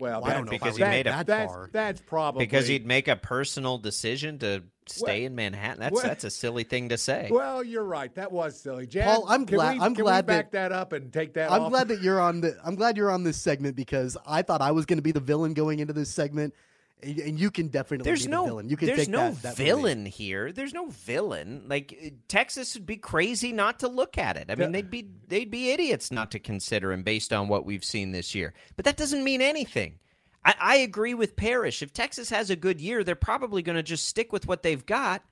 Well, 0.00 0.22
Well, 0.22 0.30
I 0.30 0.34
don't 0.34 0.46
that- 0.46 0.50
know 0.52 0.56
if 0.56 0.62
I 0.62 0.66
because 0.66 0.76
he 0.76 0.82
get 0.82 0.90
made 0.90 1.06
a- 1.06 1.10
that 1.10 1.26
that's, 1.26 1.52
far. 1.52 1.70
that's 1.72 2.00
probably 2.00 2.46
Because 2.46 2.66
he'd 2.66 2.86
make 2.86 3.06
a 3.08 3.16
personal 3.16 3.78
decision 3.78 4.38
to 4.38 4.62
stay 4.86 5.20
Well- 5.20 5.26
in 5.26 5.34
Manhattan. 5.34 5.80
That's 5.80 5.92
well- 5.94 6.02
that's 6.02 6.24
a 6.24 6.30
silly 6.30 6.64
thing 6.64 6.88
to 6.88 6.98
say. 6.98 7.28
Well, 7.30 7.62
you're 7.62 7.84
right. 7.84 8.12
That 8.14 8.32
was 8.32 8.58
silly. 8.58 8.86
Jan, 8.86 9.04
Paul, 9.04 9.26
I'm 9.28 9.44
glad- 9.44 9.74
we- 9.74 9.80
I'm 9.80 9.94
can 9.94 10.04
glad 10.04 10.24
we 10.24 10.28
back 10.28 10.50
that- 10.52 10.70
that, 10.70 10.72
up 10.72 10.92
and 10.92 11.12
take 11.12 11.34
that 11.34 11.52
I'm 11.52 11.62
off? 11.64 11.70
glad 11.70 11.88
that 11.88 12.00
you're 12.02 12.20
on 12.20 12.40
the. 12.40 12.56
I'm 12.64 12.74
glad 12.74 12.96
you're 12.96 13.10
on 13.10 13.22
this 13.24 13.36
segment 13.36 13.76
because 13.76 14.16
I 14.26 14.42
thought 14.42 14.62
I 14.62 14.70
was 14.72 14.86
going 14.86 14.98
to 14.98 15.02
be 15.02 15.12
the 15.12 15.20
villain 15.20 15.52
going 15.54 15.78
into 15.78 15.92
this 15.92 16.10
segment, 16.10 16.54
and, 17.02 17.18
and 17.18 17.40
you 17.40 17.50
can 17.50 17.68
definitely 17.68 18.04
there's 18.04 18.24
be 18.24 18.30
no 18.30 18.42
the 18.42 18.48
villain. 18.48 18.68
You 18.68 18.76
can 18.76 18.86
there's 18.86 18.98
take 19.00 19.08
no 19.08 19.30
that, 19.30 19.42
that 19.42 19.56
villain 19.56 20.06
here. 20.06 20.52
There's 20.52 20.74
no 20.74 20.88
villain. 20.88 21.64
Like 21.66 21.96
uh, 22.04 22.10
Texas 22.28 22.74
would 22.74 22.86
be 22.86 22.96
crazy 22.96 23.52
not 23.52 23.80
to 23.80 23.88
look 23.88 24.18
at 24.18 24.36
it. 24.36 24.50
I 24.50 24.54
mean, 24.54 24.72
they'd 24.72 24.90
be 24.90 25.08
they'd 25.28 25.50
be 25.50 25.70
idiots 25.70 26.10
not 26.10 26.30
to 26.32 26.38
consider 26.38 26.92
him 26.92 27.02
based 27.02 27.32
on 27.32 27.48
what 27.48 27.64
we've 27.64 27.84
seen 27.84 28.12
this 28.12 28.34
year. 28.34 28.54
But 28.76 28.84
that 28.84 28.96
doesn't 28.96 29.24
mean 29.24 29.40
anything. 29.42 29.98
I, 30.44 30.54
I 30.60 30.76
agree 30.76 31.14
with 31.14 31.36
Parrish. 31.36 31.82
If 31.82 31.92
Texas 31.92 32.30
has 32.30 32.50
a 32.50 32.56
good 32.56 32.80
year, 32.80 33.04
they're 33.04 33.14
probably 33.14 33.62
going 33.62 33.76
to 33.76 33.82
just 33.82 34.08
stick 34.08 34.32
with 34.32 34.46
what 34.46 34.62
they've 34.62 34.84
got 34.84 35.22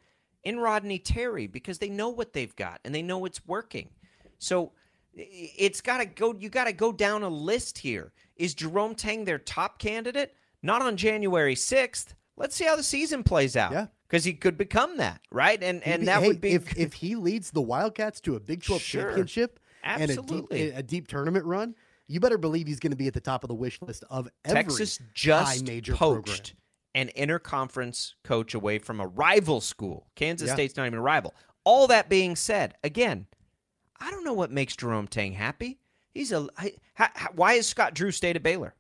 in 0.45 0.59
Rodney 0.59 0.99
Terry 0.99 1.47
because 1.47 1.79
they 1.79 1.89
know 1.89 2.11
what 2.11 2.33
they've 2.33 2.55
got 2.55 2.81
and 2.85 2.95
they 2.95 3.03
know 3.03 3.25
it's 3.25 3.47
working. 3.47 3.89
So 4.39 4.73
it's 5.15 5.81
got 5.81 5.99
to 5.99 6.07
go. 6.07 6.35
You 6.39 6.49
got 6.49 6.65
to 6.65 6.73
go 6.73 6.93
down 6.93 7.23
a 7.23 7.29
list 7.29 7.79
here. 7.79 8.13
Is 8.37 8.55
Jerome 8.55 8.95
Tang 8.95 9.25
their 9.25 9.39
top 9.39 9.79
candidate? 9.79 10.35
Not 10.63 10.83
on 10.83 10.97
January 10.97 11.55
sixth. 11.55 12.15
Let's 12.37 12.55
see 12.57 12.65
how 12.65 12.77
the 12.77 12.83
season 12.83 13.23
plays 13.25 13.57
out. 13.57 13.73
Yeah. 13.73 13.87
because 14.09 14.25
he 14.25 14.33
could 14.33 14.57
become 14.57 14.97
that, 14.99 15.21
right? 15.31 15.63
And 15.63 15.83
He'd 15.83 15.91
and 15.93 16.01
be- 16.01 16.07
that 16.07 16.23
hey, 16.23 16.29
would 16.29 16.41
be 16.41 16.53
if 16.53 16.77
if 16.79 16.93
he 16.95 17.15
leads 17.17 17.51
the 17.51 17.61
Wildcats 17.63 18.21
to 18.23 18.37
a 18.37 18.41
Big 18.41 18.63
12 18.63 18.81
Sure. 18.83 19.03
championship 19.03 19.61
and 19.85 20.03
a 20.03 20.07
deep, 20.07 20.19
Absolutely. 20.19 20.71
a 20.71 20.83
deep 20.83 21.09
tournament 21.09 21.45
run. 21.45 21.75
You 22.07 22.21
better 22.21 22.39
believe 22.39 22.67
he's 22.67 22.81
going 22.81 22.93
to 22.93 22.97
be 22.97 23.07
at 23.07 23.13
the 23.15 23.21
top 23.21 23.45
of 23.45 23.49
the 23.49 23.55
wish 23.55 23.81
list 23.83 24.03
of 24.09 24.29
every 24.45 24.55
Texas 24.63 24.99
high 24.99 25.05
just 25.15 25.67
major 25.67 25.95
poached 25.95 26.55
program. 26.55 26.57
an 26.95 27.11
interconference 27.17 28.15
coach 28.25 28.55
away 28.55 28.79
from 28.79 29.01
a 29.01 29.07
rival 29.07 29.61
school. 29.61 30.09
Kansas 30.17 30.49
Yeah. 30.49 30.55
State's 30.55 30.77
not 30.77 30.87
even 30.87 30.99
a 30.99 31.03
rival. 31.03 31.35
All 31.65 31.87
that 31.89 32.09
being 32.09 32.35
said, 32.35 32.77
again, 32.83 33.27
I 34.01 34.11
don't 34.11 34.25
know 34.25 34.33
what 34.33 34.51
makes 34.51 34.75
Jerome 34.75 35.07
Tang 35.09 35.33
happy. 35.35 35.81
He's 36.15 36.33
a 36.33 36.49
I- 36.57 36.73
ha- 36.97 37.13
ha- 37.15 37.29
why 37.35 37.55
is 37.55 37.67
Scott 37.67 37.95
Drew 37.95 38.11
stayed 38.11 38.37
at 38.37 38.43
Baylor? 38.43 38.75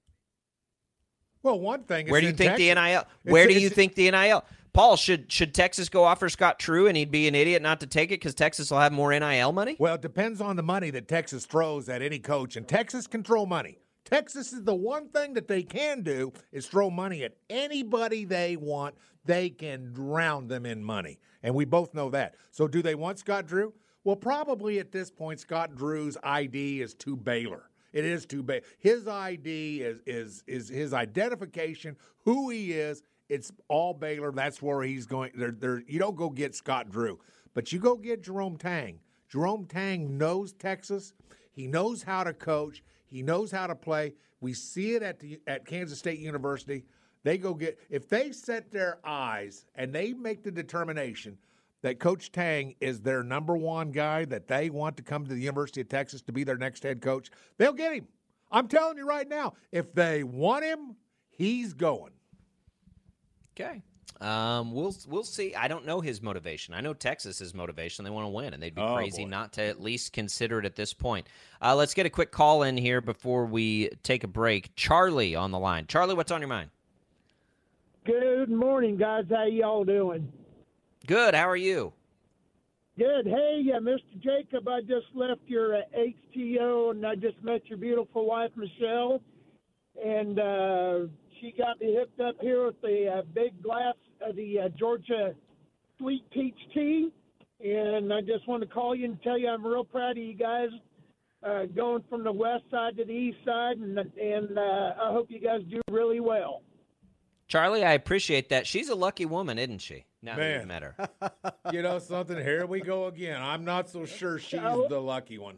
Well, 1.43 1.59
one 1.59 1.83
thing. 1.85 2.07
is 2.07 2.11
Where 2.13 2.21
do 2.21 2.27
you 2.27 2.31
in 2.33 2.37
think 2.37 2.57
the 2.57 2.69
Texas- 2.69 2.83
NIL? 2.85 3.01
it's- 3.01 3.33
Where 3.33 3.47
do 3.47 3.55
you 3.59 3.71
think 3.71 3.95
the 3.95 4.11
NIL? 4.11 4.45
Paul 4.75 4.97
should 4.97 5.33
should 5.33 5.55
Texas 5.55 5.89
go 5.89 6.05
offer 6.05 6.29
Scott 6.29 6.59
Drew 6.59 6.87
and 6.87 6.97
he'd 6.97 7.11
be 7.11 7.27
an 7.27 7.35
idiot 7.35 7.63
not 7.63 7.81
to 7.81 7.87
take 7.87 8.11
it 8.11 8.21
because 8.21 8.35
Texas 8.35 8.71
will 8.71 8.79
have 8.79 8.93
more 8.93 9.13
NIL 9.13 9.51
money? 9.53 9.77
Well, 9.79 9.95
it 9.97 10.03
depends 10.03 10.41
on 10.41 10.57
the 10.57 10.63
money 10.63 10.91
that 10.91 11.09
Texas 11.09 11.47
throws 11.47 11.89
at 11.89 12.01
any 12.03 12.19
coach, 12.21 12.55
and 12.57 12.69
Texas 12.69 13.07
control 13.07 13.47
money. 13.47 13.79
Texas 14.05 14.53
is 14.53 14.63
the 14.65 14.75
one 14.75 15.09
thing 15.09 15.35
that 15.35 15.49
they 15.49 15.63
can 15.63 16.03
do 16.03 16.33
is 16.53 16.67
throw 16.67 16.91
money 16.91 17.25
at 17.25 17.35
anybody 17.51 18.25
they 18.25 18.57
want. 18.57 18.95
They 19.25 19.51
can 19.51 19.93
drown 19.93 20.47
them 20.49 20.65
in 20.65 20.83
money, 20.83 21.19
and 21.43 21.55
we 21.55 21.65
both 21.65 21.93
know 21.93 22.09
that. 22.11 22.35
So, 22.51 22.69
do 22.69 22.81
they 22.81 22.95
want 22.95 23.19
Scott 23.19 23.47
Drew? 23.47 23.75
Well, 24.05 24.17
probably 24.17 24.79
at 24.79 24.93
this 24.93 25.11
point, 25.11 25.41
Scott 25.41 25.75
Drew's 25.75 26.17
ID 26.23 26.81
is 26.81 26.95
to 26.95 27.17
Baylor. 27.17 27.69
It 27.93 28.05
is 28.05 28.27
to 28.27 28.43
Baylor. 28.43 28.63
His 28.79 29.09
ID 29.09 29.81
is 29.81 30.01
is 30.07 30.45
is 30.47 30.69
his 30.69 30.93
identification, 30.93 31.97
who 32.25 32.51
he 32.51 32.73
is. 32.73 33.03
It's 33.29 33.53
all 33.69 33.95
Baylor. 33.95 34.33
That's 34.33 34.63
where 34.63 34.83
he's 34.83 35.07
going. 35.07 35.33
There, 35.35 35.51
there. 35.51 35.83
You 35.87 35.99
don't 35.99 36.17
go 36.17 36.31
get 36.31 36.55
Scott 36.55 36.91
Drew, 36.91 37.19
but 37.55 37.73
you 37.73 37.79
go 37.79 37.97
get 37.97 38.23
Jerome 38.23 38.57
Tang. 38.57 39.01
Jerome 39.29 39.67
Tang 39.67 40.17
knows 40.17 40.53
Texas. 40.53 41.13
He 41.53 41.67
knows 41.67 42.03
how 42.03 42.25
to 42.25 42.33
coach. 42.33 42.83
He 43.07 43.23
knows 43.23 43.51
how 43.51 43.67
to 43.67 43.75
play. 43.75 44.15
We 44.41 44.53
see 44.53 44.95
it 44.95 45.03
at 45.03 45.19
the 45.21 45.41
at 45.47 45.67
Kansas 45.67 45.99
State 45.99 46.19
University. 46.19 46.85
They 47.25 47.39
go 47.39 47.55
get 47.55 47.79
if 47.91 48.09
they 48.09 48.33
set 48.33 48.71
their 48.71 48.99
eyes 49.05 49.67
and 49.75 49.93
they 49.93 50.13
make 50.13 50.43
the 50.43 50.51
determination 50.51 51.37
that 51.83 51.99
Coach 52.01 52.33
Tang 52.33 52.75
is 52.81 53.01
their 53.01 53.23
number 53.23 53.57
one 53.57 53.91
guy 53.93 54.25
that 54.27 54.49
they 54.49 54.71
want 54.71 54.97
to 54.97 55.03
come 55.03 55.25
to 55.25 55.35
the 55.35 55.41
University 55.41 55.81
of 55.81 55.89
Texas 55.89 56.23
to 56.23 56.33
be 56.33 56.45
their 56.45 56.57
next 56.59 56.83
head 56.83 57.01
coach, 57.01 57.31
they'll 57.57 57.73
get 57.73 57.93
him. 57.93 58.09
I'm 58.51 58.67
telling 58.69 58.97
you 58.97 59.07
right 59.07 59.29
now, 59.29 59.55
if 59.73 59.93
they 59.93 60.25
want 60.25 60.65
him, 60.65 60.97
he's 61.31 61.75
going. 61.75 62.13
Okay. 63.59 63.83
Um, 64.21 64.73
we'll 64.73 64.97
we'll 65.07 65.23
see. 65.23 65.55
I 65.55 65.69
don't 65.69 65.87
know 65.87 66.01
his 66.01 66.21
motivation. 66.23 66.75
I 66.75 66.81
know 66.81 66.93
Texas's 66.95 67.55
motivation. 67.55 68.05
They 68.05 68.11
want 68.11 68.25
to 68.25 68.31
win, 68.31 68.53
and 68.55 68.61
they'd 68.61 68.75
be 68.75 68.81
Oh, 68.83 68.97
crazy 68.97 69.23
boy. 69.25 69.29
not 69.31 69.53
to 69.53 69.63
at 69.63 69.81
least 69.81 70.13
consider 70.13 70.59
it 70.59 70.65
at 70.65 70.75
this 70.75 70.93
point. 70.93 71.29
Uh, 71.63 71.77
let's 71.77 71.95
get 71.95 72.05
a 72.07 72.11
quick 72.11 72.33
call 72.33 72.63
in 72.65 72.77
here 72.77 73.01
before 73.01 73.45
we 73.47 73.91
take 74.03 74.25
a 74.25 74.29
break. 74.29 74.75
Charlie 74.75 75.37
on 75.37 75.53
the 75.53 75.59
line. 75.59 75.87
Charlie, 75.87 76.15
what's 76.15 76.33
on 76.33 76.41
your 76.41 76.49
mind? 76.49 76.71
Good 78.05 78.51
morning, 78.51 78.97
guys. 78.97 79.27
How 79.31 79.45
y'all 79.45 79.85
doing? 79.85 80.33
Good. 81.09 81.35
How 81.35 81.49
are 81.49 81.57
you? 81.57 81.95
Good. 82.99 83.25
Hey, 83.25 83.65
uh, 83.75 83.81
Mr. 83.81 84.03
Jacob, 84.21 84.69
I 84.69 84.83
just 84.83 85.07
left 85.15 85.41
your 85.47 85.77
uh, 85.77 85.81
HTO 85.97 86.91
and 86.91 87.07
I 87.07 87.15
just 87.15 87.43
met 87.43 87.63
your 87.65 87.79
beautiful 87.79 88.27
wife, 88.27 88.51
Michelle. 88.55 89.23
And 90.05 90.39
uh, 90.39 90.99
she 91.41 91.55
got 91.57 91.81
me 91.81 91.97
hooked 91.99 92.21
up 92.21 92.37
here 92.43 92.67
with 92.67 92.79
the 92.83 93.21
uh, 93.21 93.23
big 93.35 93.63
glass 93.63 93.95
of 94.21 94.37
the 94.37 94.61
uh, 94.61 94.69
Georgia 94.79 95.35
sweet 95.99 96.31
peach 96.31 96.59
tea. 96.75 97.11
And 97.65 98.13
I 98.13 98.21
just 98.21 98.47
want 98.47 98.63
to 98.63 98.69
call 98.69 98.95
you 98.95 99.07
and 99.07 99.23
tell 99.23 99.39
you 99.39 99.49
I'm 99.49 99.67
real 99.67 99.85
proud 99.85 100.19
of 100.19 100.23
you 100.23 100.35
guys 100.35 100.69
uh, 101.43 101.65
going 101.75 102.05
from 102.11 102.23
the 102.23 102.33
west 102.33 102.65
side 102.71 102.99
to 102.99 103.07
the 103.07 103.13
east 103.13 103.39
side. 103.47 103.79
And, 103.79 103.99
and 103.99 104.59
uh, 104.59 104.93
I 105.03 105.11
hope 105.11 105.31
you 105.31 105.41
guys 105.41 105.63
do 105.71 105.81
really 105.91 106.21
well. 106.21 106.61
Charlie, 107.49 107.83
I 107.85 107.93
appreciate 107.93 108.51
that. 108.51 108.67
She's 108.67 108.91
a 108.91 108.95
lucky 108.95 109.25
woman, 109.25 109.59
isn't 109.59 109.81
she? 109.81 110.05
Now 110.23 110.37
that 110.37 110.41
Man. 110.41 110.59
you've 110.61 110.69
met 110.69 110.83
her. 110.83 110.97
You 111.73 111.83
know 111.83 111.99
something? 111.99 112.37
Here 112.37 112.65
we 112.65 112.81
go 112.81 113.07
again. 113.07 113.41
I'm 113.43 113.65
not 113.65 113.91
so 113.91 114.07
sure 114.07 114.39
she's 114.39 114.61
the 114.61 115.01
lucky 115.01 115.37
one. 115.37 115.57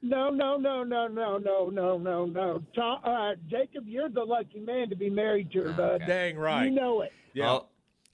No, 0.00 0.30
no, 0.30 0.56
no, 0.56 0.84
no, 0.84 1.08
no, 1.08 1.38
no, 1.38 1.68
no, 1.70 1.98
no, 1.98 2.24
no. 2.24 2.62
Tom, 2.74 3.00
uh, 3.02 3.32
Jacob, 3.48 3.84
you're 3.88 4.08
the 4.08 4.22
lucky 4.22 4.60
man 4.60 4.88
to 4.90 4.96
be 4.96 5.10
married 5.10 5.50
to 5.52 5.62
her, 5.64 5.72
bud. 5.72 6.02
Dang 6.06 6.36
right. 6.36 6.66
You 6.66 6.70
know 6.70 7.00
it. 7.02 7.12
Yeah. 7.34 7.46
Well, 7.46 7.70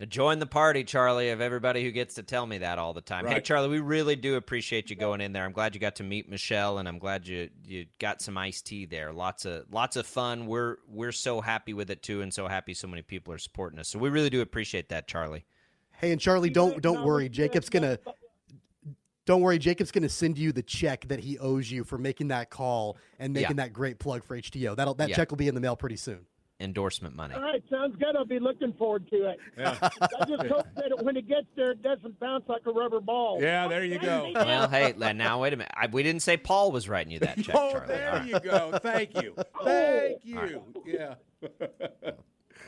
join 0.09 0.39
the 0.41 0.47
party, 0.47 0.83
Charlie, 0.85 1.31
of 1.31 1.41
everybody 1.41 1.85
who 1.85 1.91
gets 1.91 2.15
to 2.15 2.23
tell 2.23 2.47
me 2.47 2.59
that 2.59 2.79
all 2.79 2.93
the 2.93 3.01
time. 3.01 3.27
Hey, 3.27 3.41
Charlie, 3.41 3.69
we 3.69 3.79
really 3.79 4.17
do 4.17 4.35
appreciate 4.37 4.91
you 4.91 4.97
going 4.97 5.21
in 5.21 5.33
there. 5.33 5.45
I'm 5.45 5.53
glad 5.53 5.75
you 5.75 5.81
got 5.81 5.97
to 5.97 6.03
meet 6.03 6.29
Michelle, 6.29 6.79
and 6.79 6.89
I'm 6.89 6.99
glad 6.99 7.27
you 7.27 7.49
you 7.65 7.87
got 7.99 8.21
some 8.21 8.37
iced 8.37 8.67
tea 8.67 8.87
there. 8.87 9.13
Lots 9.13 9.45
of 9.45 9.65
lots 9.73 9.97
of 9.97 10.07
fun. 10.07 10.47
We're 10.47 10.77
we're 10.89 11.13
so 11.13 11.41
happy 11.41 11.75
with 11.75 11.91
it 11.91 12.03
too, 12.03 12.23
and 12.23 12.35
so 12.35 12.49
happy 12.49 12.75
so 12.75 12.89
many 12.89 13.03
people 13.03 13.33
are 13.33 13.39
supporting 13.39 13.79
us. 13.79 13.89
So 13.89 13.99
we 13.99 14.09
really 14.09 14.31
do 14.31 14.41
appreciate 14.41 14.89
that, 14.89 15.07
Charlie. 15.07 15.45
Hey, 15.93 16.11
and 16.11 16.21
Charlie, 16.21 16.51
don't 16.51 16.83
don't 16.83 17.05
worry. 17.05 17.29
Jacob's 17.29 17.69
gonna 17.69 17.99
don't 19.27 19.41
worry. 19.41 19.59
Jacob's 19.59 19.93
gonna 19.93 20.09
send 20.09 20.37
you 20.37 20.53
the 20.53 20.63
check 20.63 21.07
that 21.09 21.21
he 21.21 21.39
owes 21.39 21.71
you 21.71 21.85
for 21.85 21.99
making 21.99 22.29
that 22.29 22.51
call 22.51 22.97
and 23.19 23.35
Yeah. 23.35 23.43
making 23.43 23.57
that 23.57 23.73
great 23.73 23.99
plug 24.01 24.25
for 24.25 24.37
HTO. 24.37 24.75
That'll 24.75 24.95
that 24.95 25.11
Yeah. 25.11 25.17
check 25.17 25.31
will 25.31 25.39
be 25.39 25.49
in 25.49 25.55
the 25.55 25.61
mail 25.61 25.77
pretty 25.77 25.97
soon. 25.97 26.27
Endorsement 26.65 27.15
money. 27.15 27.35
All 27.35 27.43
right, 27.43 27.63
sounds 27.71 27.95
good. 27.97 28.17
I'll 28.17 28.25
be 28.25 28.39
looking 28.41 28.73
forward 28.73 29.09
to 29.11 29.31
it. 29.31 29.39
I 29.59 30.25
just 30.27 30.47
hope 30.47 30.67
that 30.75 30.87
it, 30.87 31.05
when 31.05 31.17
it 31.17 31.29
gets 31.29 31.47
there, 31.57 31.73
it 31.73 31.83
doesn't 31.83 32.19
bounce 32.19 32.45
like 32.49 32.63
a 32.67 32.73
rubber 32.73 33.01
ball. 33.01 33.39
Yeah, 33.41 33.69
there 33.69 33.85
you 33.85 33.99
go. 33.99 34.33
Well, 34.35 34.69
hey, 34.69 34.95
la- 34.97 35.13
now 35.13 35.41
wait 35.43 35.53
a 35.53 35.57
minute. 35.57 35.73
I, 35.77 35.87
we 35.87 36.03
didn't 36.03 36.23
say 36.23 36.37
Paul 36.37 36.73
was 36.73 36.89
writing 36.89 37.13
you 37.13 37.19
that 37.21 37.37
check, 37.43 37.55
Oh, 37.55 37.73
Charlie. 37.73 37.81
All 37.81 37.87
there 37.87 38.13
right. 38.13 38.27
you 38.29 38.41
go. 38.41 38.79
Thank 38.83 39.23
you. 39.23 39.35
Thank 39.63 40.25
you. 40.25 40.63
Yeah. 40.87 41.15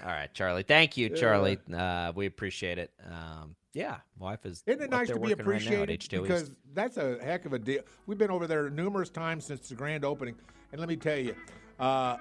All 0.05 0.13
right, 0.13 0.33
Charlie. 0.35 0.63
Thank 0.63 0.97
you, 0.97 1.09
Charlie. 1.09 1.59
Uh, 1.75 2.13
we 2.15 2.27
appreciate 2.27 2.79
it. 2.79 2.93
Um, 3.11 3.57
yeah, 3.73 3.97
wife 4.19 4.45
is. 4.47 4.63
Isn't 4.67 4.83
it 4.83 4.91
nice 4.91 5.09
to 5.09 5.15
be 5.15 5.21
working 5.21 5.37
right 5.39 5.45
now 5.65 5.83
appreciated? 5.83 6.01
H2 6.01 6.03
East. 6.15 6.23
because 6.23 6.51
that's 6.75 6.97
a 6.97 7.19
heck 7.23 7.45
of 7.47 7.53
a 7.53 7.59
deal. 7.59 7.83
We've 8.07 8.19
been 8.19 8.31
over 8.31 8.47
there 8.47 8.71
numerous 8.71 9.11
times 9.11 9.45
since 9.45 9.69
the 9.69 9.75
grand 9.75 10.05
opening, 10.05 10.35
and 10.73 10.81
let 10.81 10.89
me 10.89 10.97
tell 10.97 11.19
you, 11.19 11.35
uh, 11.81 12.17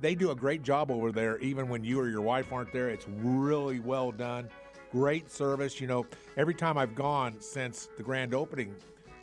they 0.00 0.14
do 0.14 0.30
a 0.30 0.34
great 0.34 0.62
job 0.62 0.90
over 0.90 1.12
there. 1.12 1.38
Even 1.38 1.68
when 1.68 1.84
you 1.84 2.00
or 2.00 2.08
your 2.08 2.20
wife 2.20 2.52
aren't 2.52 2.72
there, 2.72 2.88
it's 2.88 3.06
really 3.08 3.80
well 3.80 4.12
done. 4.12 4.48
Great 4.92 5.30
service. 5.30 5.80
You 5.80 5.86
know, 5.86 6.06
every 6.36 6.54
time 6.54 6.78
I've 6.78 6.94
gone 6.94 7.40
since 7.40 7.88
the 7.96 8.02
grand 8.02 8.34
opening, 8.34 8.74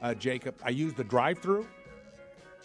uh, 0.02 0.14
Jacob, 0.14 0.56
I 0.64 0.70
use 0.70 0.94
the 0.94 1.04
drive-through. 1.04 1.68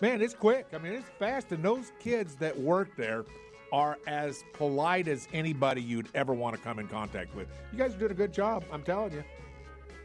Man, 0.00 0.22
it's 0.22 0.34
quick. 0.34 0.66
I 0.72 0.78
mean, 0.78 0.94
it's 0.94 1.08
fast, 1.18 1.52
and 1.52 1.62
those 1.62 1.92
kids 2.00 2.34
that 2.36 2.58
work 2.58 2.96
there 2.96 3.24
are 3.72 3.98
as 4.06 4.44
polite 4.52 5.06
as 5.08 5.28
anybody 5.32 5.80
you'd 5.80 6.08
ever 6.14 6.34
want 6.34 6.56
to 6.56 6.62
come 6.62 6.78
in 6.78 6.88
contact 6.88 7.34
with. 7.36 7.48
You 7.72 7.78
guys 7.78 7.94
are 7.94 7.98
doing 7.98 8.10
a 8.10 8.14
good 8.14 8.32
job. 8.32 8.64
I'm 8.72 8.82
telling 8.82 9.12
you. 9.12 9.22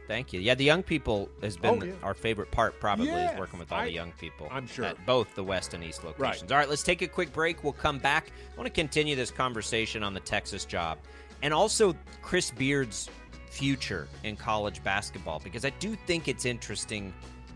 Thank 0.06 0.32
you. 0.32 0.40
Yeah, 0.40 0.54
the 0.54 0.64
young 0.64 0.82
people 0.82 1.28
has 1.42 1.56
oh, 1.58 1.60
been 1.60 1.82
Oh, 1.82 1.86
yeah. 1.86 1.92
our 2.02 2.14
favorite 2.14 2.50
part. 2.50 2.78
Probably 2.80 3.06
Yes, 3.06 3.32
is 3.32 3.38
working 3.38 3.58
with 3.58 3.72
all 3.72 3.80
I- 3.80 3.86
the 3.86 3.92
young 3.92 4.12
people. 4.12 4.48
I'm 4.50 4.66
sure. 4.66 4.84
at 4.84 5.04
both 5.06 5.34
the 5.34 5.42
west 5.42 5.74
and 5.74 5.82
east 5.82 6.04
locations. 6.04 6.42
Right. 6.42 6.52
All 6.52 6.58
right, 6.58 6.68
let's 6.68 6.82
take 6.82 7.02
a 7.02 7.08
quick 7.08 7.32
break. 7.32 7.64
We'll 7.64 7.72
come 7.72 7.98
back. 7.98 8.30
I 8.52 8.56
want 8.56 8.66
to 8.66 8.72
continue 8.72 9.16
this 9.16 9.30
conversation 9.30 10.02
on 10.02 10.14
the 10.14 10.20
Texas 10.20 10.64
job, 10.64 10.98
and 11.42 11.52
also 11.52 11.94
Chris 12.22 12.50
Beard's 12.50 13.10
future 13.50 14.06
in 14.22 14.36
college 14.36 14.82
basketball 14.84 15.40
because 15.42 15.64
I 15.64 15.70
do 15.80 15.96
think 16.06 16.28
it's 16.28 16.44
interesting 16.44 17.12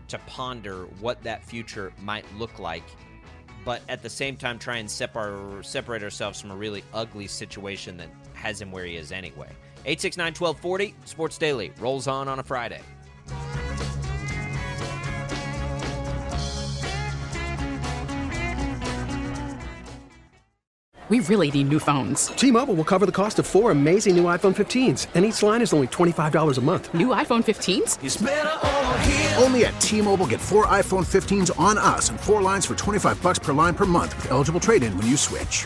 to 0.07 0.17
ponder 0.19 0.85
what 0.99 1.21
that 1.23 1.43
future 1.45 1.93
might 2.01 2.25
look 2.37 2.59
like. 2.59 2.83
But 3.63 3.81
at 3.87 4.01
the 4.01 4.09
same 4.09 4.35
time, 4.35 4.57
try 4.57 4.77
and 4.77 4.89
separ- 4.89 5.61
separate 5.61 6.01
ourselves 6.03 6.41
from 6.41 6.49
a 6.51 6.55
really 6.55 6.83
ugly 6.93 7.27
situation 7.27 7.95
that 7.97 8.07
has 8.33 8.59
him 8.59 8.71
where 8.71 8.83
he 8.85 8.95
is 8.95 9.11
anyway. 9.11 9.49
869 9.85 10.33
1240, 10.33 10.95
Sports 11.05 11.37
Daily 11.37 11.71
rolls 11.79 12.07
on 12.07 12.27
on 12.27 12.39
a 12.39 12.43
Friday. 12.43 12.81
We 21.11 21.19
really 21.19 21.51
need 21.51 21.67
new 21.67 21.79
phones. 21.79 22.27
T-Mobile 22.27 22.73
will 22.73 22.85
cover 22.85 23.05
the 23.05 23.11
cost 23.11 23.37
of 23.37 23.45
four 23.45 23.71
amazing 23.71 24.15
new 24.15 24.23
iPhone 24.23 24.55
15s, 24.55 25.07
and 25.13 25.25
each 25.25 25.43
line 25.43 25.61
is 25.61 25.73
only 25.73 25.87
$25 25.87 26.57
a 26.57 26.61
month. 26.61 26.93
New 26.93 27.07
iPhone 27.07 27.43
15s? 27.43 27.97
Only 29.43 29.65
at 29.65 29.81
T-Mobile 29.81 30.27
get 30.27 30.39
four 30.39 30.67
iPhone 30.67 31.05
15s 31.05 31.51
on 31.59 31.77
us 31.77 32.09
and 32.09 32.17
four 32.17 32.41
lines 32.41 32.65
for 32.65 32.75
25 32.75 33.21
bucks 33.21 33.39
per 33.39 33.51
line 33.51 33.75
per 33.75 33.85
month 33.85 34.15
with 34.15 34.31
eligible 34.31 34.61
trade-in 34.61 34.97
when 34.97 35.07
you 35.07 35.17
switch. 35.17 35.65